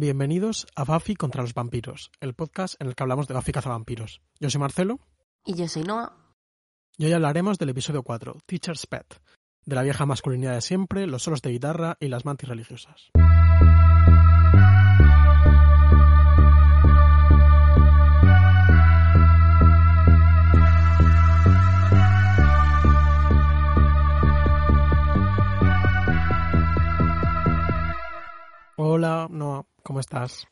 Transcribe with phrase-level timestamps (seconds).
[0.00, 4.22] Bienvenidos a Buffy contra los vampiros, el podcast en el que hablamos de Buffy cazavampiros.
[4.40, 4.98] Yo soy Marcelo.
[5.44, 6.16] Y yo soy Noah.
[6.96, 9.20] Y hoy hablaremos del episodio 4, Teacher's Pet,
[9.66, 13.10] de la vieja masculinidad de siempre, los solos de guitarra y las mantis religiosas.
[28.82, 30.46] Hola, Noah, ¿cómo estás?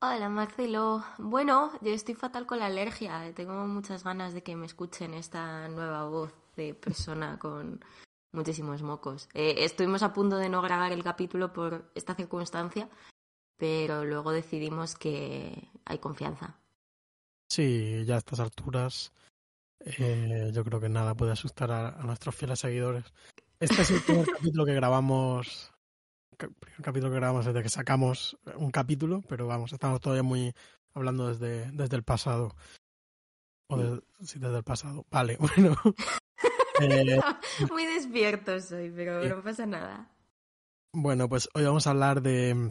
[0.00, 1.04] Hola Marcelo.
[1.18, 3.34] Bueno, yo estoy fatal con la alergia.
[3.34, 7.84] Tengo muchas ganas de que me escuchen esta nueva voz de persona con
[8.30, 9.28] muchísimos mocos.
[9.34, 12.88] Eh, estuvimos a punto de no grabar el capítulo por esta circunstancia,
[13.56, 16.56] pero luego decidimos que hay confianza.
[17.48, 19.12] Sí, ya a estas alturas
[19.80, 23.12] eh, yo creo que nada puede asustar a, a nuestros fieles seguidores.
[23.58, 25.73] Este es el primer capítulo que grabamos
[26.34, 30.54] primer capítulo que grabamos desde que sacamos un capítulo, pero vamos, estamos todavía muy
[30.94, 32.54] hablando desde, desde el pasado.
[33.68, 35.06] O de, sí, desde el pasado.
[35.10, 35.76] Vale, bueno.
[36.80, 37.20] eh,
[37.70, 40.10] muy despierto soy, pero eh, no pasa nada.
[40.92, 42.70] Bueno, pues hoy vamos a hablar de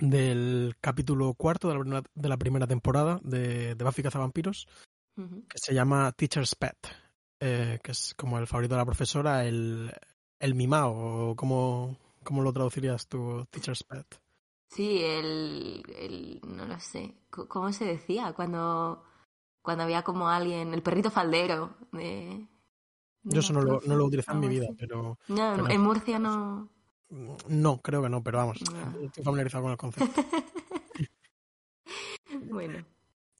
[0.00, 4.66] del capítulo cuarto de la primera, de la primera temporada de, de Buffy Cazavampiros,
[5.16, 5.48] uh -huh.
[5.48, 6.78] que se llama Teacher's Pet,
[7.40, 9.92] eh, que es como el favorito de la profesora, el,
[10.38, 11.98] el mimao, o como,
[12.30, 14.06] ¿Cómo lo traducirías tú, Teacher's Pet?
[14.68, 18.32] Sí, el, el, no lo sé, ¿cómo se decía?
[18.34, 19.02] Cuando,
[19.60, 22.46] cuando había como alguien, el perrito faldero de...
[23.24, 25.18] de Yo eso no lo, no lo utilicé en mi vida, pero...
[25.26, 26.70] No, pero, en Murcia no...
[27.48, 29.06] No, creo que no, pero vamos, no.
[29.06, 30.22] estoy familiarizado con el concepto.
[32.48, 32.86] bueno.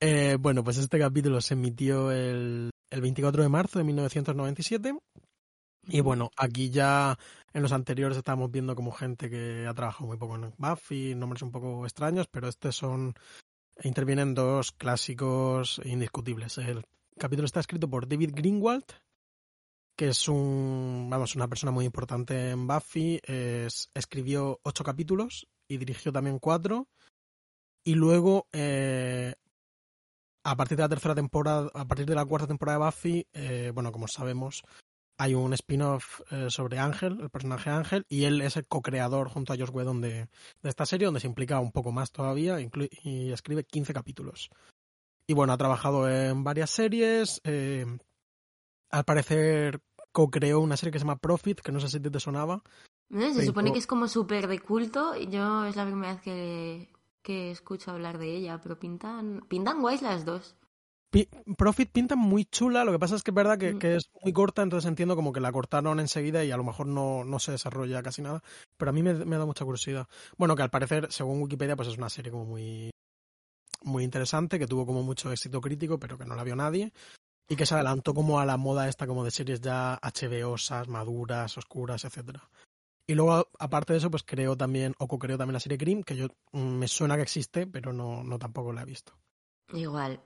[0.01, 4.99] Eh, bueno, pues este capítulo se emitió el, el 24 de marzo de 1997
[5.91, 7.19] y bueno, aquí ya
[7.53, 11.43] en los anteriores estábamos viendo como gente que ha trabajado muy poco en Buffy, nombres
[11.43, 13.15] un poco extraños, pero estos son.
[13.83, 16.59] Intervienen dos clásicos indiscutibles.
[16.59, 16.85] El
[17.19, 18.85] capítulo está escrito por David Greenwald,
[19.97, 21.09] que es un.
[21.11, 23.21] Vamos, una persona muy importante en Buffy.
[23.25, 26.89] Es, escribió ocho capítulos y dirigió también cuatro.
[27.85, 28.47] Y luego.
[28.53, 29.35] Eh,
[30.43, 33.73] a partir de la tercera temporada, a partir de la cuarta temporada de Buffy, eh,
[33.75, 34.63] bueno, como sabemos,
[35.21, 39.53] hay un spin-off eh, sobre Ángel, el personaje Ángel, y él es el co-creador junto
[39.53, 40.29] a Josh Whedon de,
[40.63, 44.51] de, esta serie, donde se implica un poco más todavía y escribe 15 capítulos.
[45.27, 47.43] Y bueno, ha trabajado en varias series.
[47.45, 47.85] Eh,
[48.91, 52.63] al parecer co-creó una serie que se llama Profit, que no sé si te sonaba.
[53.11, 53.43] Se pero...
[53.43, 55.15] supone que es como súper de culto.
[55.17, 56.89] Yo es la primera vez que,
[57.23, 60.57] que escucho hablar de ella, pero pintan, pintan guays las dos.
[61.57, 64.33] Profit pinta muy chula, lo que pasa es que es verdad que, que, es muy
[64.33, 67.51] corta, entonces entiendo como que la cortaron enseguida y a lo mejor no, no se
[67.51, 68.45] desarrolla casi nada,
[68.77, 70.07] pero a mí me, me, da mucha curiosidad.
[70.37, 72.91] Bueno, que al parecer, según Wikipedia, pues es una serie como muy,
[73.83, 76.93] muy interesante, que tuvo como mucho éxito crítico, pero que no la vio nadie,
[77.49, 81.59] y que se adelantó como a la moda esta como de series ya HBOsas, maduras,
[81.59, 82.49] oscuras, etcétera.
[83.09, 86.15] Y luego, aparte de eso, pues creo también, o co-creo también la serie Grimm, que
[86.15, 89.13] yo me suena que existe, pero no, no tampoco la he visto.
[89.73, 90.21] Igual,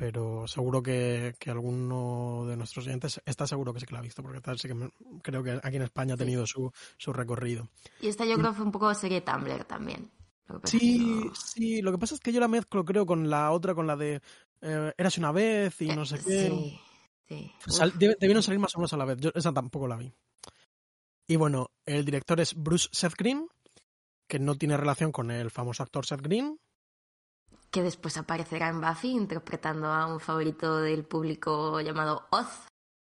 [0.00, 4.02] pero seguro que, que, alguno de nuestros oyentes está seguro que sí que la ha
[4.02, 4.88] visto, porque tal sí que me,
[5.20, 7.68] creo que aquí en España ha tenido su, su recorrido.
[8.00, 10.10] Y esta yo creo que fue un poco serie Tumblr también.
[10.64, 11.34] Sí, no...
[11.34, 13.94] sí, lo que pasa es que yo la mezclo, creo, con la otra, con la
[13.94, 14.22] de
[14.62, 16.48] eh, Eras una vez y no sé qué.
[16.48, 16.80] Sí,
[17.28, 17.52] sí.
[17.66, 20.10] Sal, debieron salir más o menos a la vez, yo esa tampoco la vi.
[21.26, 23.46] Y bueno, el director es Bruce Seth Green,
[24.26, 26.58] que no tiene relación con el famoso actor Seth Green,
[27.70, 32.66] que después aparecerá en Buffy interpretando a un favorito del público llamado Oz.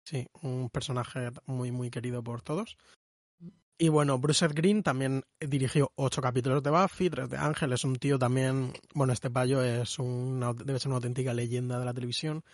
[0.04, 2.76] Sí, un personaje muy, muy querido por todos.
[3.76, 7.96] Y bueno, Bruce Green también dirigió ocho capítulos de Buffy, tres de Ángel, es un
[7.96, 12.44] tío también, bueno, este payo es una, debe ser una auténtica leyenda de la televisión.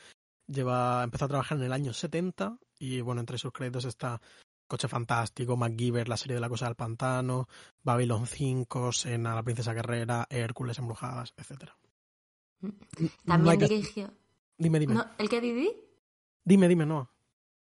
[0.46, 4.20] Lleva, empezó a trabajar en el año 70 y bueno, entre sus créditos está
[4.66, 7.48] Coche Fantástico, MacGyver, la serie de la cosa del pantano,
[7.82, 11.76] Babylon 5, Sena, La Princesa Guerrera, Hércules Embrujadas, etcétera.
[13.24, 14.10] También dirigió.
[14.58, 14.94] Dime, dime.
[14.94, 15.06] ¿No?
[15.18, 15.72] ¿El que viví?
[16.44, 17.10] Dime, dime, no.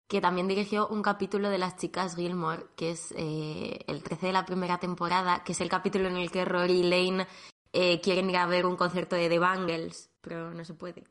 [0.09, 4.33] Que también dirigió un capítulo de Las Chicas Gilmore, que es eh, el 13 de
[4.33, 7.27] la primera temporada, que es el capítulo en el que Rory y Lane
[7.73, 11.05] eh, quieren ir a ver un concierto de The Bangles, pero no se puede.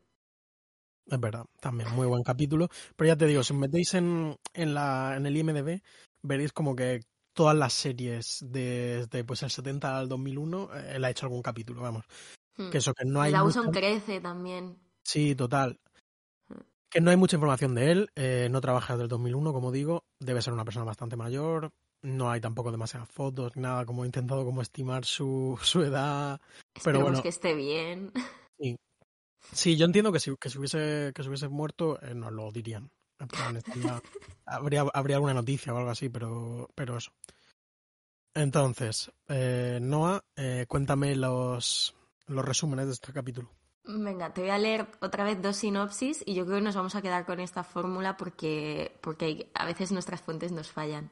[1.06, 2.68] Es verdad, también muy buen capítulo.
[2.96, 5.82] Pero ya te digo, si os metéis en, en, la, en el IMDB,
[6.22, 7.02] veréis como que
[7.34, 11.82] todas las series desde pues, el 70 al 2001, eh, él ha hecho algún capítulo,
[11.82, 12.06] vamos.
[12.72, 13.32] Que eso, que no hay.
[13.32, 13.80] Dawson mucha...
[13.80, 14.78] crece también.
[15.04, 15.80] Sí, total.
[16.90, 18.10] Que no hay mucha información de él.
[18.16, 20.04] Eh, no trabaja desde el 2001, como digo.
[20.20, 21.72] Debe ser una persona bastante mayor.
[22.02, 26.40] no hay tampoco demasiadas fotos, ni nada, como he intentado como estimar su, su edad.
[26.40, 28.12] pero Esperemos bueno, que esté bien.
[28.60, 28.76] sí.
[29.54, 32.52] Sí, yo entiendo que si, que si hubiese, que si hubiese muerto, eh, nos lo
[32.52, 32.92] dirían.
[33.20, 34.02] Estaría-
[34.46, 37.12] habría, habría alguna noticia o algo así, pero, pero eso.
[38.36, 41.96] Entonces, eh, Noah, eh, cuéntame los,
[42.30, 43.50] los resúmenes de este capítulo.
[43.84, 46.96] Venga, te voy a leer otra vez dos sinopsis y yo creo que nos vamos
[46.96, 51.10] a quedar con esta fórmula porque, porque a veces nuestras fuentes nos fallan.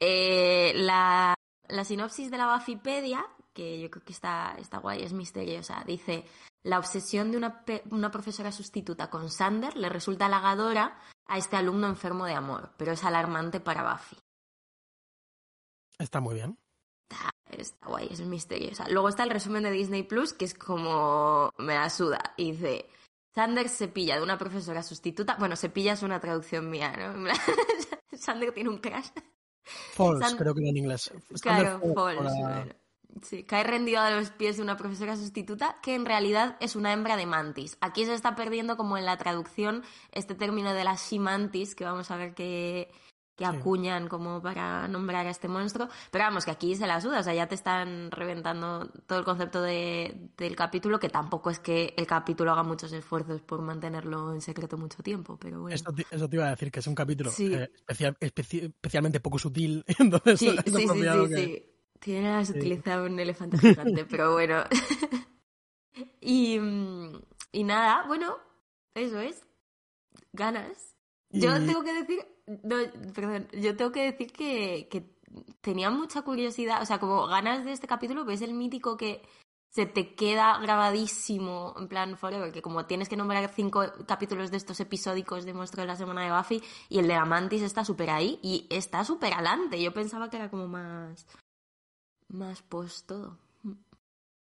[0.00, 1.34] Eh, la,
[1.68, 6.24] la sinopsis de la Buffypedia, que yo creo que está, está guay, es misteriosa, dice,
[6.62, 11.56] la obsesión de una, pe- una profesora sustituta con Sander le resulta halagadora a este
[11.56, 14.16] alumno enfermo de amor, pero es alarmante para Buffy.
[15.98, 16.58] Está muy bien.
[17.58, 18.88] Está guay, es misteriosa.
[18.88, 22.34] Luego está el resumen de Disney Plus, que es como me la suda.
[22.36, 22.88] Y dice,
[23.34, 25.36] Sander se pilla de una profesora sustituta.
[25.38, 27.32] Bueno, se pilla es una traducción mía, ¿no?
[28.18, 29.08] Sander tiene un crash.
[29.94, 31.10] False, creo que en inglés.
[31.40, 31.94] Claro, false.
[31.94, 32.74] para- bueno.
[33.22, 36.92] Sí, cae rendido a los pies de una profesora sustituta que en realidad es una
[36.92, 37.78] hembra de mantis.
[37.80, 41.84] Aquí se está perdiendo como en la traducción este término de la she mantis, que
[41.84, 42.90] vamos a ver que,
[43.36, 45.88] que acuñan como para nombrar a este monstruo.
[46.10, 49.24] Pero vamos, que aquí se la suda, o sea, ya te están reventando todo el
[49.24, 54.32] concepto de- del capítulo, que tampoco es que el capítulo haga muchos esfuerzos por mantenerlo
[54.32, 55.74] en secreto mucho tiempo, pero bueno.
[55.74, 57.52] Eso, te- eso te iba a decir, que es un capítulo Sí.
[57.52, 59.84] eh, especial- especi- especialmente poco sutil.
[59.98, 61.70] Entonces, Sí, es sí, sí, apropiado sí, que- sí.
[62.00, 62.30] Tiene
[62.84, 64.62] la un elefante gigante, pero bueno.
[66.20, 67.20] y, mm,
[67.52, 68.36] y nada, bueno,
[68.94, 69.42] eso es.
[70.32, 70.94] Ganas.
[71.30, 72.76] Yo tengo que decir, no,
[73.14, 75.14] perdón, yo tengo que decir que, que
[75.60, 79.22] tenía mucha curiosidad, o sea, como ganas de este capítulo, que es el mítico que
[79.70, 84.56] se te queda grabadísimo en plan forever, que como tienes que nombrar cinco capítulos de
[84.56, 87.84] estos episódicos de Monstruo de la Semana de Buffy y el de la Mantis está
[87.84, 89.82] súper ahí y está súper adelante.
[89.82, 91.26] Yo pensaba que era como más
[92.28, 93.38] más post todo.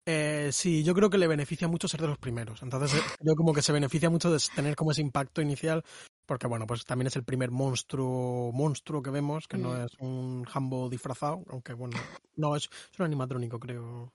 [0.08, 2.62] Eh, sí, yo creo que le beneficia mucho ser de los primeros.
[2.62, 5.84] Entonces, eh, creo como que se beneficia mucho de tener como ese impacto inicial,
[6.28, 9.86] porque bueno, pues también es el primer monstruo monstruo que vemos, que no Mm.
[9.86, 11.96] es un jambo disfrazado, aunque bueno,
[12.36, 14.14] no, es, es un animatrónico, creo.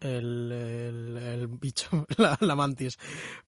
[0.00, 1.88] El, el, el bicho,
[2.18, 2.96] la, la mantis.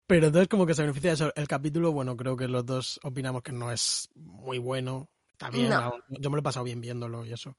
[0.06, 1.32] Pero entonces como que se beneficia de eso.
[1.36, 5.08] El capítulo, bueno, creo que los dos opinamos que no es muy bueno.
[5.32, 5.94] Está bien, No.
[6.08, 7.56] yo me lo he pasado bien viéndolo y eso.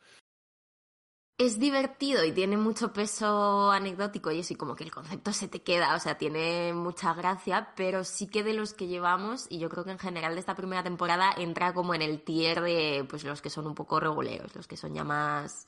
[1.38, 5.50] Es divertido y tiene mucho peso anecdótico y eso, y como que el concepto se
[5.50, 9.60] te queda, o sea, tiene mucha gracia, pero sí que de los que llevamos, y
[9.60, 13.06] yo creo que en general de esta primera temporada entra como en el tier de
[13.10, 15.68] pues los que son un poco reguleros, los que son ya más,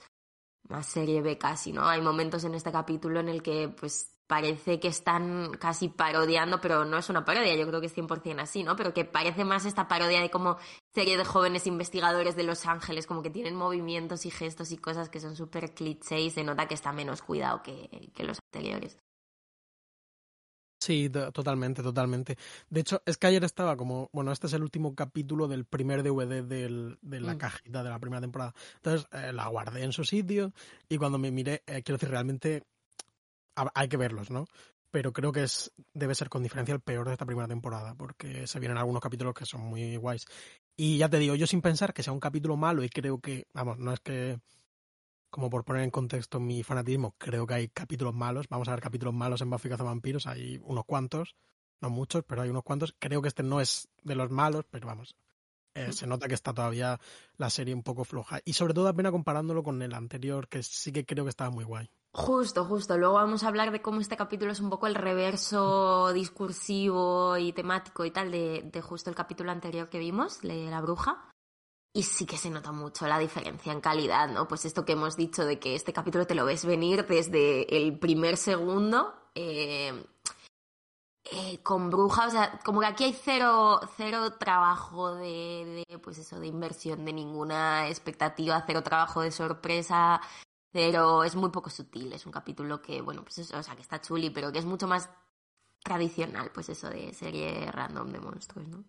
[0.69, 1.85] más serie B casi, ¿no?
[1.85, 6.85] Hay momentos en este capítulo en el que pues parece que están casi parodiando, pero
[6.85, 8.75] no es una parodia, yo creo que es 100% así, ¿no?
[8.75, 10.57] Pero que parece más esta parodia de como
[10.93, 15.09] serie de jóvenes investigadores de Los Ángeles, como que tienen movimientos y gestos y cosas
[15.09, 18.97] que son súper cliché y se nota que está menos cuidado que, que los anteriores.
[20.79, 22.37] Sí, to- totalmente, totalmente.
[22.69, 26.03] De hecho, es que ayer estaba como, bueno, este es el último capítulo del primer
[26.03, 27.37] DVD del, de la Mm.
[27.37, 28.53] cajita de la primera temporada.
[28.75, 30.53] Entonces, eh, la guardé en su sitio
[30.87, 32.63] y cuando me miré, eh, quiero decir, realmente
[33.73, 34.47] hay que verlos, ¿no?
[34.91, 38.47] Pero creo que es debe ser con diferencia el peor de esta primera temporada, porque
[38.47, 40.25] se vienen algunos capítulos que son muy guays.
[40.75, 43.47] Y ya te digo, yo sin pensar que sea un capítulo malo, y creo que,
[43.53, 44.39] vamos, no es que,
[45.29, 48.47] como por poner en contexto mi fanatismo, creo que hay capítulos malos.
[48.49, 51.35] Vamos a ver capítulos malos en Buffy Vampiros, hay unos cuantos,
[51.81, 52.95] no muchos, pero hay unos cuantos.
[52.97, 55.15] Creo que este no es de los malos, pero vamos,
[55.77, 56.99] eh, se nota que está todavía
[57.37, 58.39] la serie un poco floja.
[58.45, 61.65] Y sobre todo apenas comparándolo con el anterior, que sí que creo que estaba muy
[61.65, 61.87] guay.
[62.17, 62.97] Justo, justo.
[62.97, 67.53] Luego vamos a hablar de cómo este capítulo es un poco el reverso discursivo y
[67.53, 71.29] temático y tal de, justo el capítulo anterior que vimos, de la bruja.
[71.93, 74.47] Y sí que se nota mucho la diferencia en calidad, ¿no?
[74.47, 77.99] Pues esto que hemos dicho de que este capítulo te lo ves venir desde el
[77.99, 79.13] primer segundo.
[79.35, 80.03] eh,
[81.29, 86.17] eh, con bruja, o sea, como que aquí hay cero, cero trabajo de, de, pues
[86.19, 90.21] eso, de inversión, de ninguna expectativa, cero trabajo de sorpresa,
[90.71, 93.81] pero es muy poco sutil, es un capítulo que, bueno, pues eso, o sea, que
[93.81, 95.09] está chuli, pero que es mucho más
[95.83, 98.83] tradicional, pues eso de serie random de monstruos, ¿no?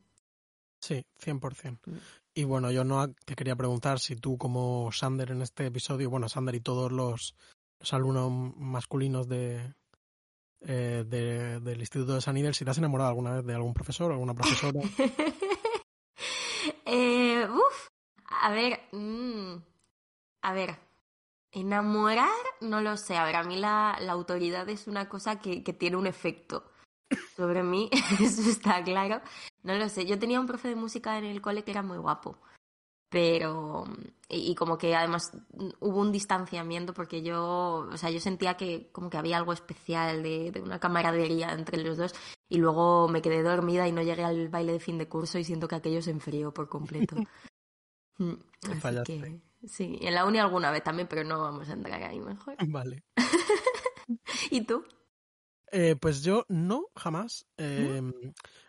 [0.80, 1.78] Sí, 100%.
[1.86, 1.96] Mm.
[2.34, 6.28] Y bueno, yo no te quería preguntar si tú como Sander en este episodio, bueno,
[6.28, 7.34] Sander y todos los,
[7.80, 9.74] los alumnos masculinos de,
[10.60, 13.74] eh, de- del Instituto de San Idel, si te has enamorado alguna vez de algún
[13.74, 14.80] profesor o alguna profesora.
[16.86, 17.88] eh, uf,
[18.26, 19.54] a ver, mm,
[20.42, 20.78] a ver,
[21.52, 22.28] enamorar,
[22.60, 25.72] no lo sé, a ver, a mí la, la autoridad es una cosa que, que
[25.72, 26.64] tiene un efecto
[27.36, 27.88] sobre mí,
[28.20, 29.20] eso está claro,
[29.62, 31.98] no lo sé, yo tenía un profe de música en el cole que era muy
[31.98, 32.38] guapo.
[33.08, 33.84] pero
[34.28, 35.32] y, como que además
[35.80, 40.22] hubo un distanciamiento porque yo, o sea, yo sentía que como que había algo especial
[40.22, 42.14] de, de, una camaradería entre los dos
[42.50, 45.44] y luego me quedé dormida y no llegué al baile de fin de curso y
[45.44, 47.16] siento que aquello se enfrió por completo.
[48.20, 48.34] Mm,
[48.82, 52.20] así que, sí, en la uni alguna vez también, pero no vamos a entrar ahí
[52.20, 52.56] mejor.
[52.68, 53.02] Vale.
[54.50, 54.84] ¿Y tú?
[55.70, 57.46] Eh, pues yo no, jamás.
[57.56, 58.00] Eh,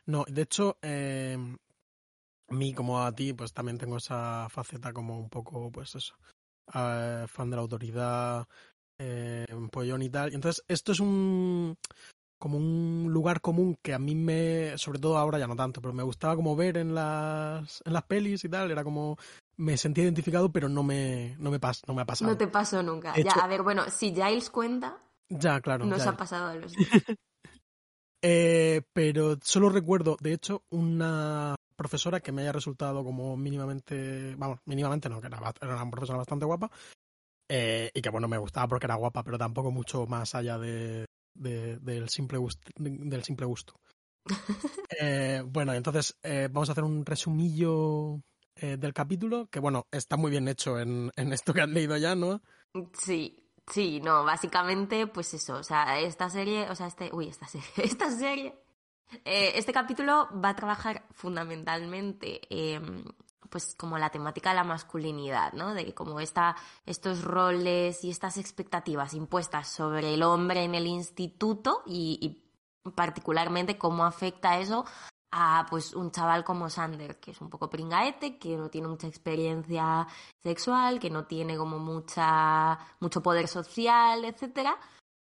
[0.05, 0.25] ¿No?
[0.27, 1.37] de hecho, eh,
[2.49, 6.15] a mí como a ti, pues también tengo esa faceta como un poco, pues eso,
[6.73, 8.47] uh, fan de la autoridad,
[8.97, 10.33] eh, pollón y tal.
[10.33, 11.77] Entonces, esto es un
[12.39, 15.93] como un lugar común que a mí me, sobre todo ahora ya no tanto, pero
[15.93, 19.17] me gustaba como ver en las, en las pelis y tal, era como
[19.59, 22.31] me sentía identificado, pero no me, no me, pas, no me ha pasado.
[22.31, 23.13] No te pasó nunca.
[23.15, 24.97] ya, a ver, bueno, si Giles cuenta,
[25.29, 25.85] ya, claro.
[25.85, 26.73] Nos ha pasado a los
[28.23, 34.59] eh, pero solo recuerdo, de hecho, una profesora que me haya resultado como mínimamente, vamos,
[34.65, 36.71] mínimamente no, que era, era una profesora bastante guapa,
[37.49, 41.05] eh, y que bueno, me gustaba porque era guapa, pero tampoco mucho más allá de,
[41.33, 43.75] de del, simple gusto, del simple gusto.
[44.99, 48.21] eh, bueno, entonces eh, vamos a hacer un resumillo
[48.61, 51.97] eh, del capítulo, que bueno, está muy bien hecho en, en esto que has leído
[51.97, 52.41] ya, ¿no?
[52.93, 57.45] Sí, Sí, no, básicamente, pues eso, o sea, esta serie, o sea, este, uy, esta
[57.45, 58.55] serie, esta serie
[59.25, 62.79] eh, este capítulo va a trabajar fundamentalmente eh,
[63.49, 65.73] pues como la temática de la masculinidad, ¿no?
[65.73, 71.81] De como esta, estos roles y estas expectativas impuestas sobre el hombre en el instituto
[71.87, 74.85] y, y particularmente cómo afecta eso
[75.31, 79.07] a pues un chaval como Sander, que es un poco pringaete, que no tiene mucha
[79.07, 80.07] experiencia
[80.41, 84.77] sexual, que no tiene como mucha mucho poder social, etcétera,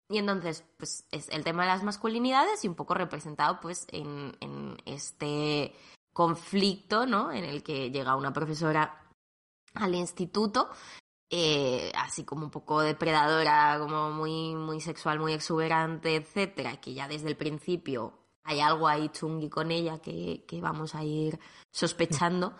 [0.09, 4.77] y entonces, pues es el tema de las masculinidades y un poco representado pues en,
[4.85, 5.73] este
[6.13, 7.31] conflicto, ¿no?
[7.31, 9.09] En el que llega una profesora
[9.73, 10.69] al instituto,
[11.29, 17.07] eh, así como un poco depredadora, como muy, muy sexual, muy exuberante, etcétera, que ya
[17.07, 18.13] desde el principio
[18.45, 21.39] hay algo ahí chungui con ella que, que vamos a ir
[21.71, 22.53] sospechando.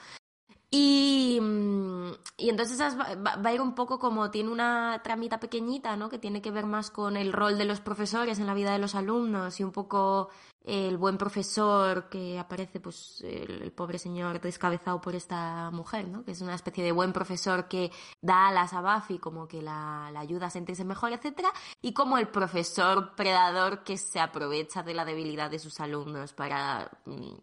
[0.71, 5.95] Y, mm, y entonces va, va, a ir un poco como tiene una tramita pequeñita,
[5.95, 6.09] ¿no?
[6.09, 8.79] Que tiene que ver más con el rol de los profesores en la vida de
[8.79, 10.29] los alumnos y un poco
[10.65, 16.25] el buen profesor que aparece, pues, el, el pobre señor descabezado por esta mujer, ¿no?
[16.25, 17.91] Que es una especie de buen profesor que
[18.21, 22.17] da alas a Buffy, como que la, la ayuda a sentirse mejor, etcétera, y como
[22.17, 27.35] el profesor predador que se aprovecha de la debilidad de sus alumnos para mm,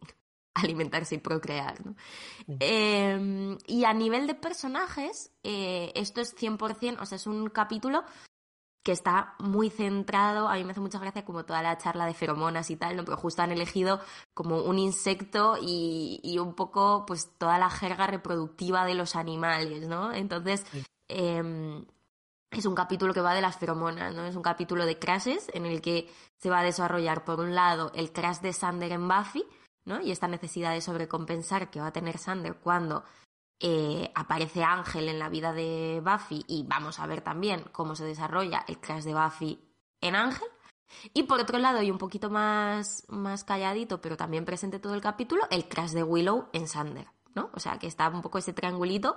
[0.54, 1.84] alimentarse y procrear.
[1.84, 1.94] ¿no?
[2.60, 8.04] Eh, y a nivel de personajes, eh, esto es 100%, o sea, es un capítulo
[8.82, 12.14] que está muy centrado, a mí me hace mucha gracia como toda la charla de
[12.14, 13.04] feromonas y tal, ¿no?
[13.04, 14.00] Pero justo han elegido
[14.34, 19.86] como un insecto y, y un poco pues toda la jerga reproductiva de los animales,
[19.86, 20.12] ¿no?
[20.12, 20.64] Entonces,
[21.08, 21.84] eh,
[22.52, 24.26] es un capítulo que va de las feromonas, ¿no?
[24.26, 27.90] Es un capítulo de crashes en el que se va a desarrollar, por un lado,
[27.94, 29.44] el crash de Sander en Buffy,
[29.84, 30.00] ¿no?
[30.00, 33.04] Y esta necesidad de sobrecompensar que va a tener Sander cuando
[33.62, 38.04] eh, aparece Ángel en la vida de Buffy y vamos a ver también cómo se
[38.04, 39.60] desarrolla el crash de Buffy
[40.00, 40.48] en Ángel.
[41.14, 45.00] Y por otro lado, y un poquito más, más calladito, pero también presente todo el
[45.00, 47.50] capítulo, el crash de Willow en Sander, ¿no?
[47.54, 49.16] O sea, que está un poco ese triangulito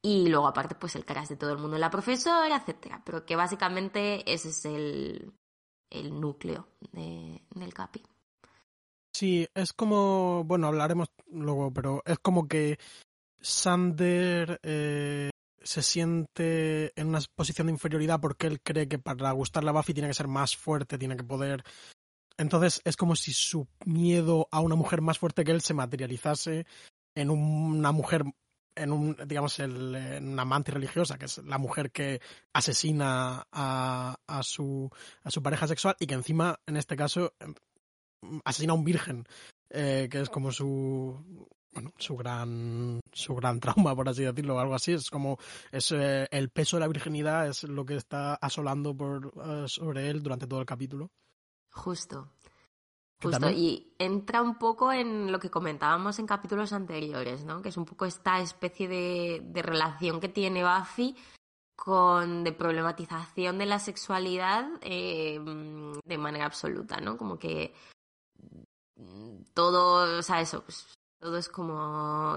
[0.00, 3.02] y luego aparte pues el crash de todo el mundo en la profesora, etcétera.
[3.04, 5.32] Pero que básicamente ese es el,
[5.90, 8.02] el núcleo de, del capi.
[9.12, 12.78] Sí, es como, bueno, hablaremos luego, pero es como que
[13.42, 15.30] Sander eh,
[15.62, 19.94] se siente en una posición de inferioridad porque él cree que para gustarle a Buffy
[19.94, 21.62] tiene que ser más fuerte, tiene que poder...
[22.38, 26.66] Entonces es como si su miedo a una mujer más fuerte que él se materializase
[27.14, 28.24] en una mujer,
[28.74, 32.20] en un, digamos, el, en una amante religiosa, que es la mujer que
[32.54, 34.90] asesina a, su,
[35.42, 37.34] pareja sexual y que encima, en este caso,
[38.44, 39.26] asesina a un virgen,
[39.68, 44.58] eh, que es como su bueno, su gran su gran trauma, por así decirlo, o
[44.58, 44.92] algo así.
[44.92, 45.38] Es como
[45.70, 50.10] es eh, el peso de la virginidad es lo que está asolando por uh, sobre
[50.10, 51.10] él durante todo el capítulo.
[51.70, 52.28] Justo.
[53.22, 57.62] Justo, y entra un poco en lo que comentábamos en capítulos anteriores, ¿no?
[57.62, 61.14] Que es un poco esta especie de, de relación que tiene Buffy
[61.76, 65.40] con de problematización de la sexualidad eh,
[66.04, 67.16] de manera absoluta, ¿no?
[67.16, 67.74] Como que
[69.54, 70.86] todo, o sea, eso, pues,
[71.22, 72.36] todo es como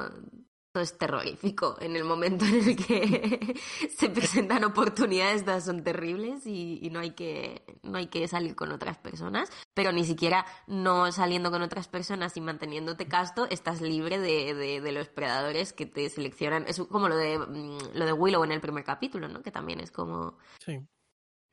[0.80, 1.78] es terrorífico.
[1.80, 3.56] En el momento en el que
[3.98, 8.72] se presentan oportunidades, estas son terribles y, no, hay que, no hay que salir con
[8.72, 9.50] otras personas.
[9.74, 14.92] Pero ni siquiera no saliendo con otras personas y manteniéndote casto, estás libre de, de,
[14.92, 16.66] los predadores que te seleccionan.
[16.68, 19.42] Es como lo de, mm, lo de Willow en el primer capítulo, ¿no?
[19.42, 20.38] Que también es como...
[20.60, 20.80] Sí.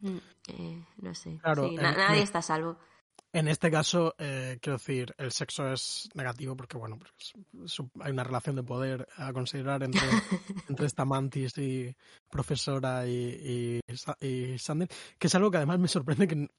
[0.00, 1.38] Mm, eh, no sé.
[1.42, 2.78] Claro, nadie está a salvo.
[3.32, 6.98] En este caso, eh, quiero decir, el sexo es negativo porque, bueno,
[8.00, 10.00] hay una relación de poder a considerar entre,
[10.68, 11.94] entre esta mantis y
[12.30, 13.80] profesora y,
[14.20, 16.50] y, Sander, que es algo que además me sorprende que,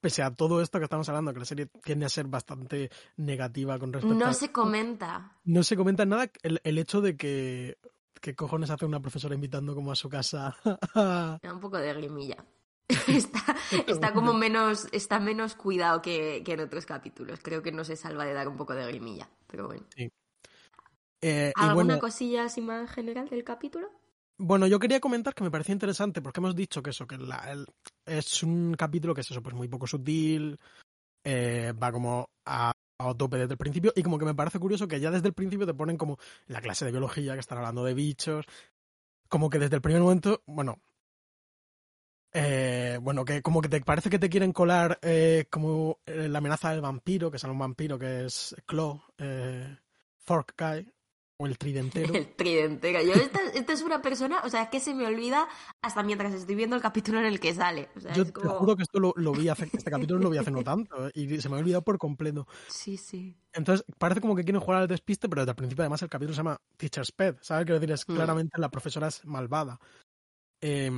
[0.00, 3.78] pese a todo esto que estamos hablando, que la serie tiende a ser bastante negativa
[3.78, 5.36] con respecto No se comenta.
[5.44, 7.76] No se comenta nada el, el hecho de que
[8.20, 10.56] ¿Qué cojones hace una profesora invitando como a su casa?
[10.64, 12.44] un poco de grimilla.
[13.08, 17.40] está, está como menos, está menos cuidado que, en otros capítulos.
[17.42, 19.84] Creo que no se salva de dar un poco de grimilla, pero bueno.
[21.20, 23.90] Eh, ¿Alguna cosilla así más general del capítulo?
[24.38, 27.18] Bueno, yo quería comentar que me parecía interesante porque hemos dicho que eso, que
[28.06, 30.56] es un capítulo que es eso, pues muy poco sutil,
[31.24, 34.86] eh, va como a, a, tope desde el principio y como que me parece curioso
[34.86, 37.82] que ya desde el principio te ponen como la clase de biología que están hablando
[37.82, 38.46] de bichos,
[39.28, 40.78] como que desde el primer momento, bueno,
[42.32, 46.38] eh, bueno, que como que te parece que te quieren colar eh, como eh, la
[46.38, 49.76] amenaza del vampiro, que es un vampiro que es Claw, eh,
[50.18, 50.86] Fork Guy,
[51.38, 52.12] o el tridentero.
[52.12, 53.00] El tridentero.
[53.02, 55.48] Yo, esta, es una persona, o sea, que se me olvida
[55.80, 57.88] hasta mientras estoy viendo el capítulo en el que sale.
[58.14, 60.62] Yo te juro que esto lo, lo, vi hace, este capítulo lo vi hace no
[60.62, 62.46] tanto, y se me ha olvidado por completo.
[62.66, 63.36] Sí, sí.
[63.54, 66.34] Entonces, parece como que quieren jugar al despiste, pero desde el principio además el capítulo
[66.34, 67.64] se llama Teacher's Pet, ¿sabes?
[67.64, 68.14] Quiero decir, es mm.
[68.14, 69.80] claramente la profesora es malvada.
[70.60, 70.90] Eh,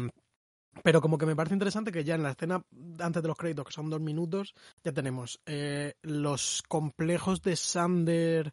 [0.83, 2.65] pero como que me parece interesante que ya en la escena
[2.99, 8.53] antes de los créditos, que son dos minutos, ya tenemos eh, los complejos de Sander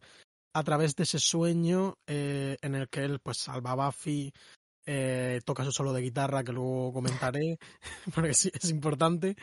[0.53, 4.33] a través de ese sueño eh, en el que él pues salva a Buffy,
[4.85, 7.59] eh, toca su solo de guitarra que luego comentaré
[8.15, 9.35] porque sí es importante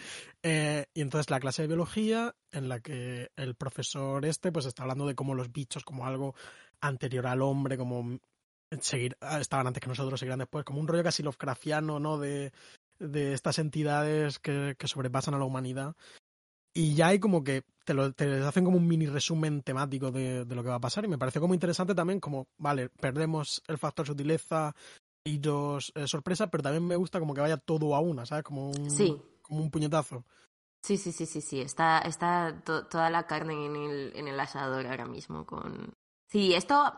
[0.43, 5.07] y entonces la clase de biología en la que el profesor este pues está hablando
[5.07, 6.35] de cómo los bichos como algo
[6.81, 8.19] anterior al hombre como
[8.81, 12.19] seguir, ah, estaban antes que nosotros, seguirán después, como un rollo casi Lovecraftiano, ¿no?
[12.19, 12.53] De,
[12.99, 15.95] de estas entidades que, que, sobrepasan a la humanidad.
[16.73, 20.45] Y ya hay como que te, lo, te hacen como un mini resumen temático de,
[20.45, 21.05] de, lo que va a pasar.
[21.05, 24.75] Y me parece como interesante también, como, vale, perdemos el factor sutileza
[25.25, 28.45] y dos eh, sorpresas, pero también me gusta como que vaya todo a una, ¿sabes?
[28.45, 30.25] Como un, como un puñetazo.
[30.85, 31.61] Sí, sí, sí, sí, sí.
[31.63, 35.95] Está, está toda la carne en el, en el asador ahora mismo con.
[36.29, 36.93] Sí, esto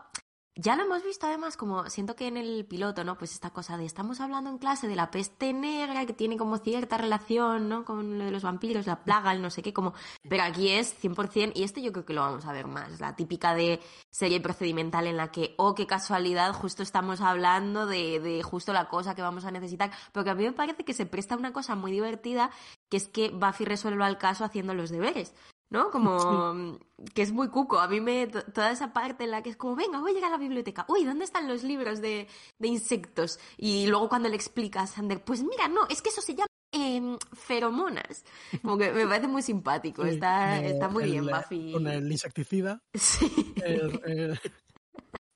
[0.57, 3.17] ya lo hemos visto además, como siento que en el piloto, ¿no?
[3.17, 6.57] Pues esta cosa de estamos hablando en clase de la peste negra que tiene como
[6.57, 7.85] cierta relación, ¿no?
[7.85, 9.93] Con lo de los vampiros, la plaga, el no sé qué, como...
[10.27, 13.15] Pero aquí es 100%, y esto yo creo que lo vamos a ver más, la
[13.15, 18.41] típica de serie procedimental en la que, oh, qué casualidad, justo estamos hablando de, de
[18.41, 21.37] justo la cosa que vamos a necesitar, porque a mí me parece que se presta
[21.37, 22.49] una cosa muy divertida,
[22.89, 25.33] que es que Buffy resuelva el caso haciendo los deberes.
[25.69, 25.91] ¿No?
[25.91, 26.79] Como
[27.13, 27.79] que es muy cuco.
[27.79, 30.29] A mí me toda esa parte en la que es como, venga, voy a llegar
[30.29, 30.85] a la biblioteca.
[30.87, 32.27] Uy, ¿dónde están los libros de,
[32.59, 33.39] de insectos?
[33.57, 36.47] Y luego cuando le explica a Sander, pues mira, no, es que eso se llama
[36.71, 38.23] eh, feromonas.
[38.61, 40.05] Como que me parece muy simpático.
[40.05, 41.73] está, está muy bien, Buffy.
[41.73, 42.81] Con el insecticida.
[42.93, 43.53] Sí.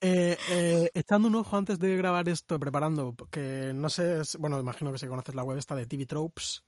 [0.03, 4.91] Eh, eh, echando un ojo antes de grabar esto, preparando, que no sé, bueno, imagino
[4.91, 6.63] que si conoces la web esta de TV Tropes,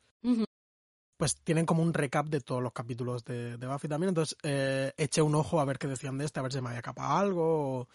[1.17, 4.09] pues tienen como un recap de todos los capítulos de, de Buffy también.
[4.09, 6.69] Entonces eh, eché un ojo a ver qué decían de este, a ver si me
[6.69, 7.87] había capado algo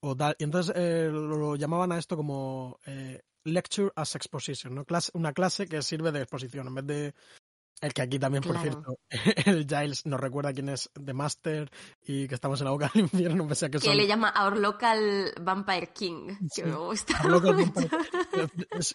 [0.00, 0.36] o, tal.
[0.38, 4.84] Y entonces eh, lo, llamaban a esto como eh, Lecture as Exposition, ¿no?
[4.84, 7.14] Clase, una clase que sirve de exposición en vez de
[7.82, 8.98] el que aquí también, por cierto,
[9.44, 11.70] el Giles nos recuerda quién es The Master
[12.02, 14.56] y que estamos en la boca del infierno, pese a que, que le llama Our
[14.56, 17.20] Local Vampire King, que me gusta.
[17.22, 17.90] Vampire.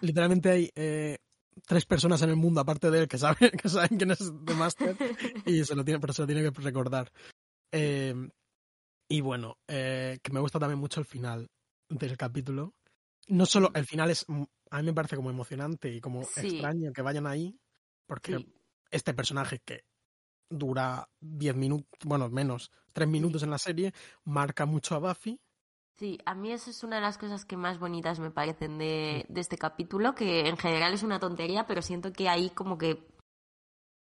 [0.02, 1.20] literalmente hay eh,
[1.66, 4.54] tres personas en el mundo aparte de él que saben, que saben quién es The
[4.54, 4.96] Master
[5.46, 7.12] y se lo tiene, pero se lo tiene que recordar.
[7.72, 8.14] Eh,
[9.10, 11.50] y bueno, eh, que me gusta también mucho el final
[11.90, 12.74] del capítulo.
[13.28, 17.02] No solo el final es, a mí me parece como emocionante y como extraño que
[17.02, 17.60] vayan ahí,
[18.08, 18.46] porque
[18.90, 19.84] este personaje que
[20.50, 25.40] dura diez minutos, bueno, menos, tres minutos en la serie, marca mucho a Buffy
[26.02, 29.24] Sí, a mí eso es una de las cosas que más bonitas me parecen de,
[29.30, 33.08] de este capítulo, que en general es una tontería, pero siento que ahí como que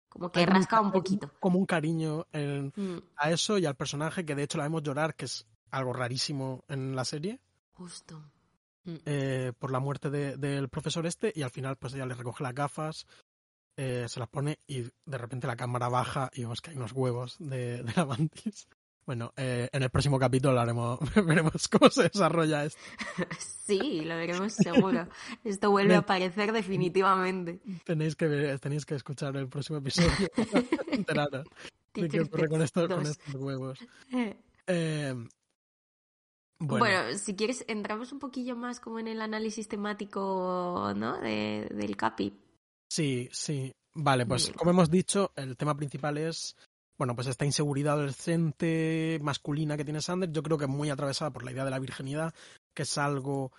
[0.10, 1.32] como que rasca un, poquito.
[1.40, 2.98] Como un cariño mm.
[3.16, 6.64] a eso y al personaje, que de hecho la vemos llorar, que es algo rarísimo
[6.68, 7.40] en la serie.
[7.74, 8.24] Justo.
[8.86, 8.96] Mm.
[9.06, 12.56] Eh, por la muerte del profesor este, y al final pues ella le recoge las
[12.56, 13.06] gafas,
[13.78, 16.94] eh, se las pone y de repente la cámara baja y vemos que hay unos
[16.94, 18.68] huevos de, de la mantis.
[19.06, 22.82] Bueno, eh, en el próximo capítulo haremos, veremos cómo se desarrolla esto.
[23.64, 25.08] Sí, lo veremos seguro.
[25.46, 27.62] Esto vuelve a aparecer definitivamente.
[27.86, 30.12] Tenéis que ver, tenéis que escuchar el próximo episodio
[31.94, 33.80] de qué ocurre con, esto, con estos huevos.
[34.68, 35.14] Eh,
[36.60, 36.86] bueno.
[36.86, 37.18] bueno.
[37.18, 41.22] si quieres, entramos un poquillo más como en el análisis temático, ¿no?
[41.22, 42.38] De, del CAPI.
[42.90, 43.72] Sí, sí.
[43.94, 46.58] Vale, pues como hemos dicho, el tema principal es
[46.98, 51.32] bueno, pues esta inseguridad adolescente masculina que tiene Sanders, yo creo que es muy atravesada
[51.32, 52.34] por la idea de la virginidad,
[52.74, 53.52] que es algo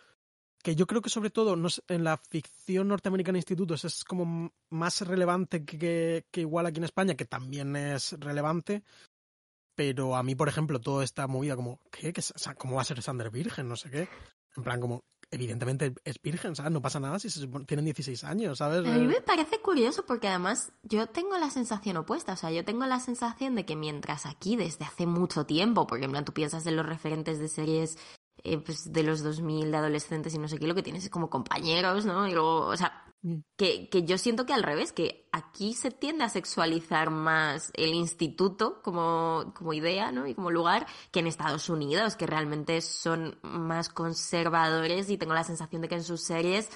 [0.62, 1.54] que yo creo que sobre todo
[1.88, 7.16] en la ficción norteamericana institutos es como más relevante que, que, igual aquí en España,
[7.16, 8.82] que también es relevante,
[9.74, 12.12] pero a mí, por ejemplo, toda esta movida como, ¿qué?
[12.12, 12.22] ¿Qué
[12.56, 13.68] ¿Cómo va a ser Sanders virgen?
[13.68, 14.08] No sé qué.
[14.56, 16.72] En plan, como, evidentemente es virgen, ¿sabes?
[16.72, 18.86] No pasa nada si se tienen 16 años, ¿sabes?
[18.86, 22.64] A mí me parece curioso porque además yo tengo la sensación opuesta, o sea, yo
[22.64, 26.32] tengo la sensación de que mientras aquí desde hace mucho tiempo, porque en plan tú
[26.32, 27.98] piensas en los referentes de series
[28.44, 31.10] eh, pues de los 2000 de adolescentes y no sé qué, lo que tienes es
[31.10, 32.28] como compañeros, ¿no?
[32.28, 33.38] Y luego, o sea, Mm.
[33.56, 37.94] Que, que, yo siento que al revés, que aquí se tiende a sexualizar más el
[37.94, 40.26] instituto como, como idea, ¿no?
[40.26, 45.42] Y como lugar, que en Estados Unidos, que realmente son más conservadores y tengo la
[45.42, 46.68] sensación de que en sus series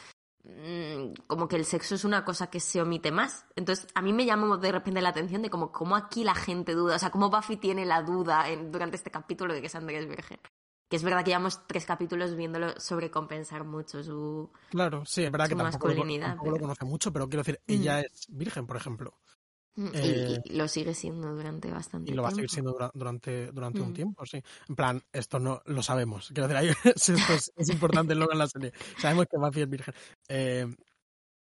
[0.45, 3.45] mm, como que el sexo es una cosa que se omite más.
[3.55, 6.73] Entonces, a mí me llamó de repente la atención de como cómo aquí la gente
[6.73, 9.99] duda, o sea, cómo Buffy tiene la duda en, durante este capítulo de que Sandra
[9.99, 10.41] es virgen
[10.89, 15.49] que es verdad que llevamos tres capítulos viéndolo sobrecompensar mucho su Claro, sí, es verdad
[15.49, 18.05] que tampoco, lo, tampoco lo conoce mucho, pero quiero decir, ella mm.
[18.05, 19.15] es virgen, por ejemplo.
[19.77, 22.13] Mm, eh, y, lo sigue siendo durante bastante tiempo.
[22.13, 23.95] Y lo va a seguir siendo durante, durante un mm.
[23.95, 24.43] tiempo, sí.
[24.69, 26.33] En plan, esto no lo sabemos.
[26.35, 28.73] Quiero decir, esto es, importante luego en la serie.
[28.99, 29.95] Sabemos que Buffy es virgen.
[30.29, 30.67] Eh,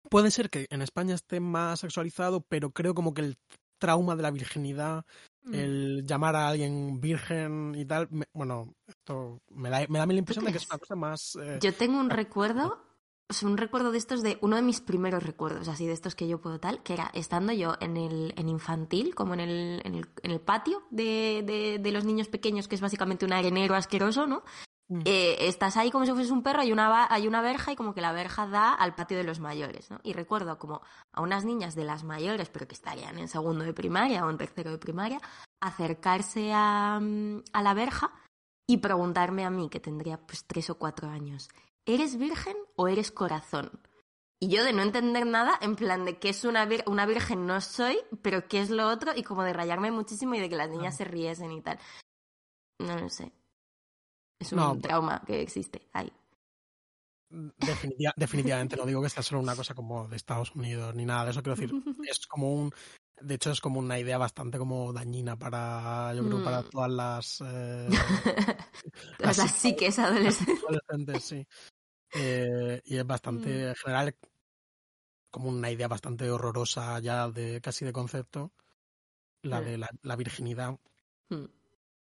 [0.10, 3.38] puede ser que en España esté más sexualizado, pero creo como que el
[3.80, 5.04] trauma de la virginidad
[5.44, 5.54] Mm.
[5.56, 10.46] el llamar a alguien virgen y tal, bueno, esto me da, me da la impresión
[10.46, 11.36] de que es una cosa más...
[11.42, 12.84] Eh, yo tengo un recuerdo,
[13.30, 16.28] o un recuerdo de estos de uno de mis primeros recuerdos, así de estos que
[16.28, 19.96] yo puedo tal, que era estando yo en el en infantil, como en el, en
[19.96, 23.74] el, en el patio de, de, de, los niños pequeños, que es básicamente un arenero
[23.74, 24.44] asqueroso, ¿no?
[24.92, 25.04] Mm.
[25.06, 27.94] Eh, estás ahí como si fueses un perro, hay una, hay una verja y como
[27.94, 30.02] que la verja da al patio de los mayores, ¿no?
[30.04, 30.82] Y recuerdo como
[31.14, 34.38] a unas niñas de las mayores, pero que estarían en segundo de primaria o en
[34.38, 35.22] tercero de primaria,
[35.62, 38.12] acercarse a, mm, a la verja
[38.68, 41.48] y preguntarme a mí, que tendría pues tres o cuatro años,
[41.86, 43.72] ¿eres virgen o eres corazón?
[44.42, 47.62] Y yo de no entender nada, en plan de que es una, una virgen no
[47.62, 50.70] soy, pero qué es lo otro, y como de rayarme muchísimo y de que las
[50.70, 51.80] niñas se riesen y tal.
[52.80, 53.32] No lo sé.
[54.42, 56.12] Es un trauma que existe ahí.
[58.18, 61.32] definitivamente, no digo que sea solo una cosa como de Estados Unidos ni nada de
[61.32, 61.72] eso, quiero decir,
[62.10, 62.74] es como un,
[63.22, 66.70] de hecho es como una idea bastante como dañina para, yo creo, para mm.
[66.70, 67.44] todas las...
[67.46, 67.90] Eh,
[69.18, 70.64] todas las psiques adolescentes.
[70.64, 71.48] adolescentes sí.
[72.14, 73.68] Eh, y es bastante, mm.
[73.70, 74.16] en general,
[75.30, 78.52] como una idea bastante horrorosa ya de casi de concepto,
[79.44, 80.78] la de la, virginidad.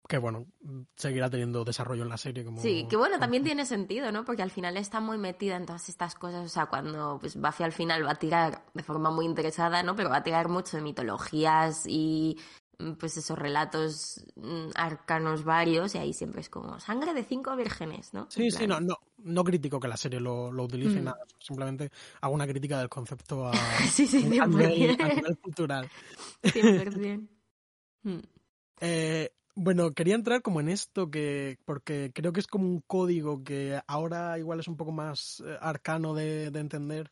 [0.09, 0.47] Que bueno,
[0.95, 2.43] seguirá teniendo desarrollo en la serie.
[2.43, 2.59] Como...
[2.63, 4.25] Sí, que bueno, también tiene sentido, ¿no?
[4.25, 6.43] Porque al final está muy metida en todas estas cosas.
[6.43, 9.95] O sea, cuando pues, Buffy al final va a tirar de forma muy interesada, ¿no?
[9.95, 12.39] Pero va a tirar mucho de mitologías y
[12.79, 17.55] mm, pues esos relatos mm, arcanos varios y ahí siempre es como sangre de cinco
[17.55, 18.25] vírgenes, ¿no?
[18.31, 21.03] Sí, sí, no, no, no critico que la serie lo, lo utilice, mm.
[21.03, 21.91] nada, simplemente
[22.21, 23.53] hago una crítica del concepto a,
[23.91, 25.87] sí, sí, a, nivel, a nivel, cultural.
[26.41, 27.27] 100%.
[28.81, 33.43] eh, bueno, quería entrar como en esto, que porque creo que es como un código
[33.43, 37.11] que ahora igual es un poco más eh, arcano de, entender,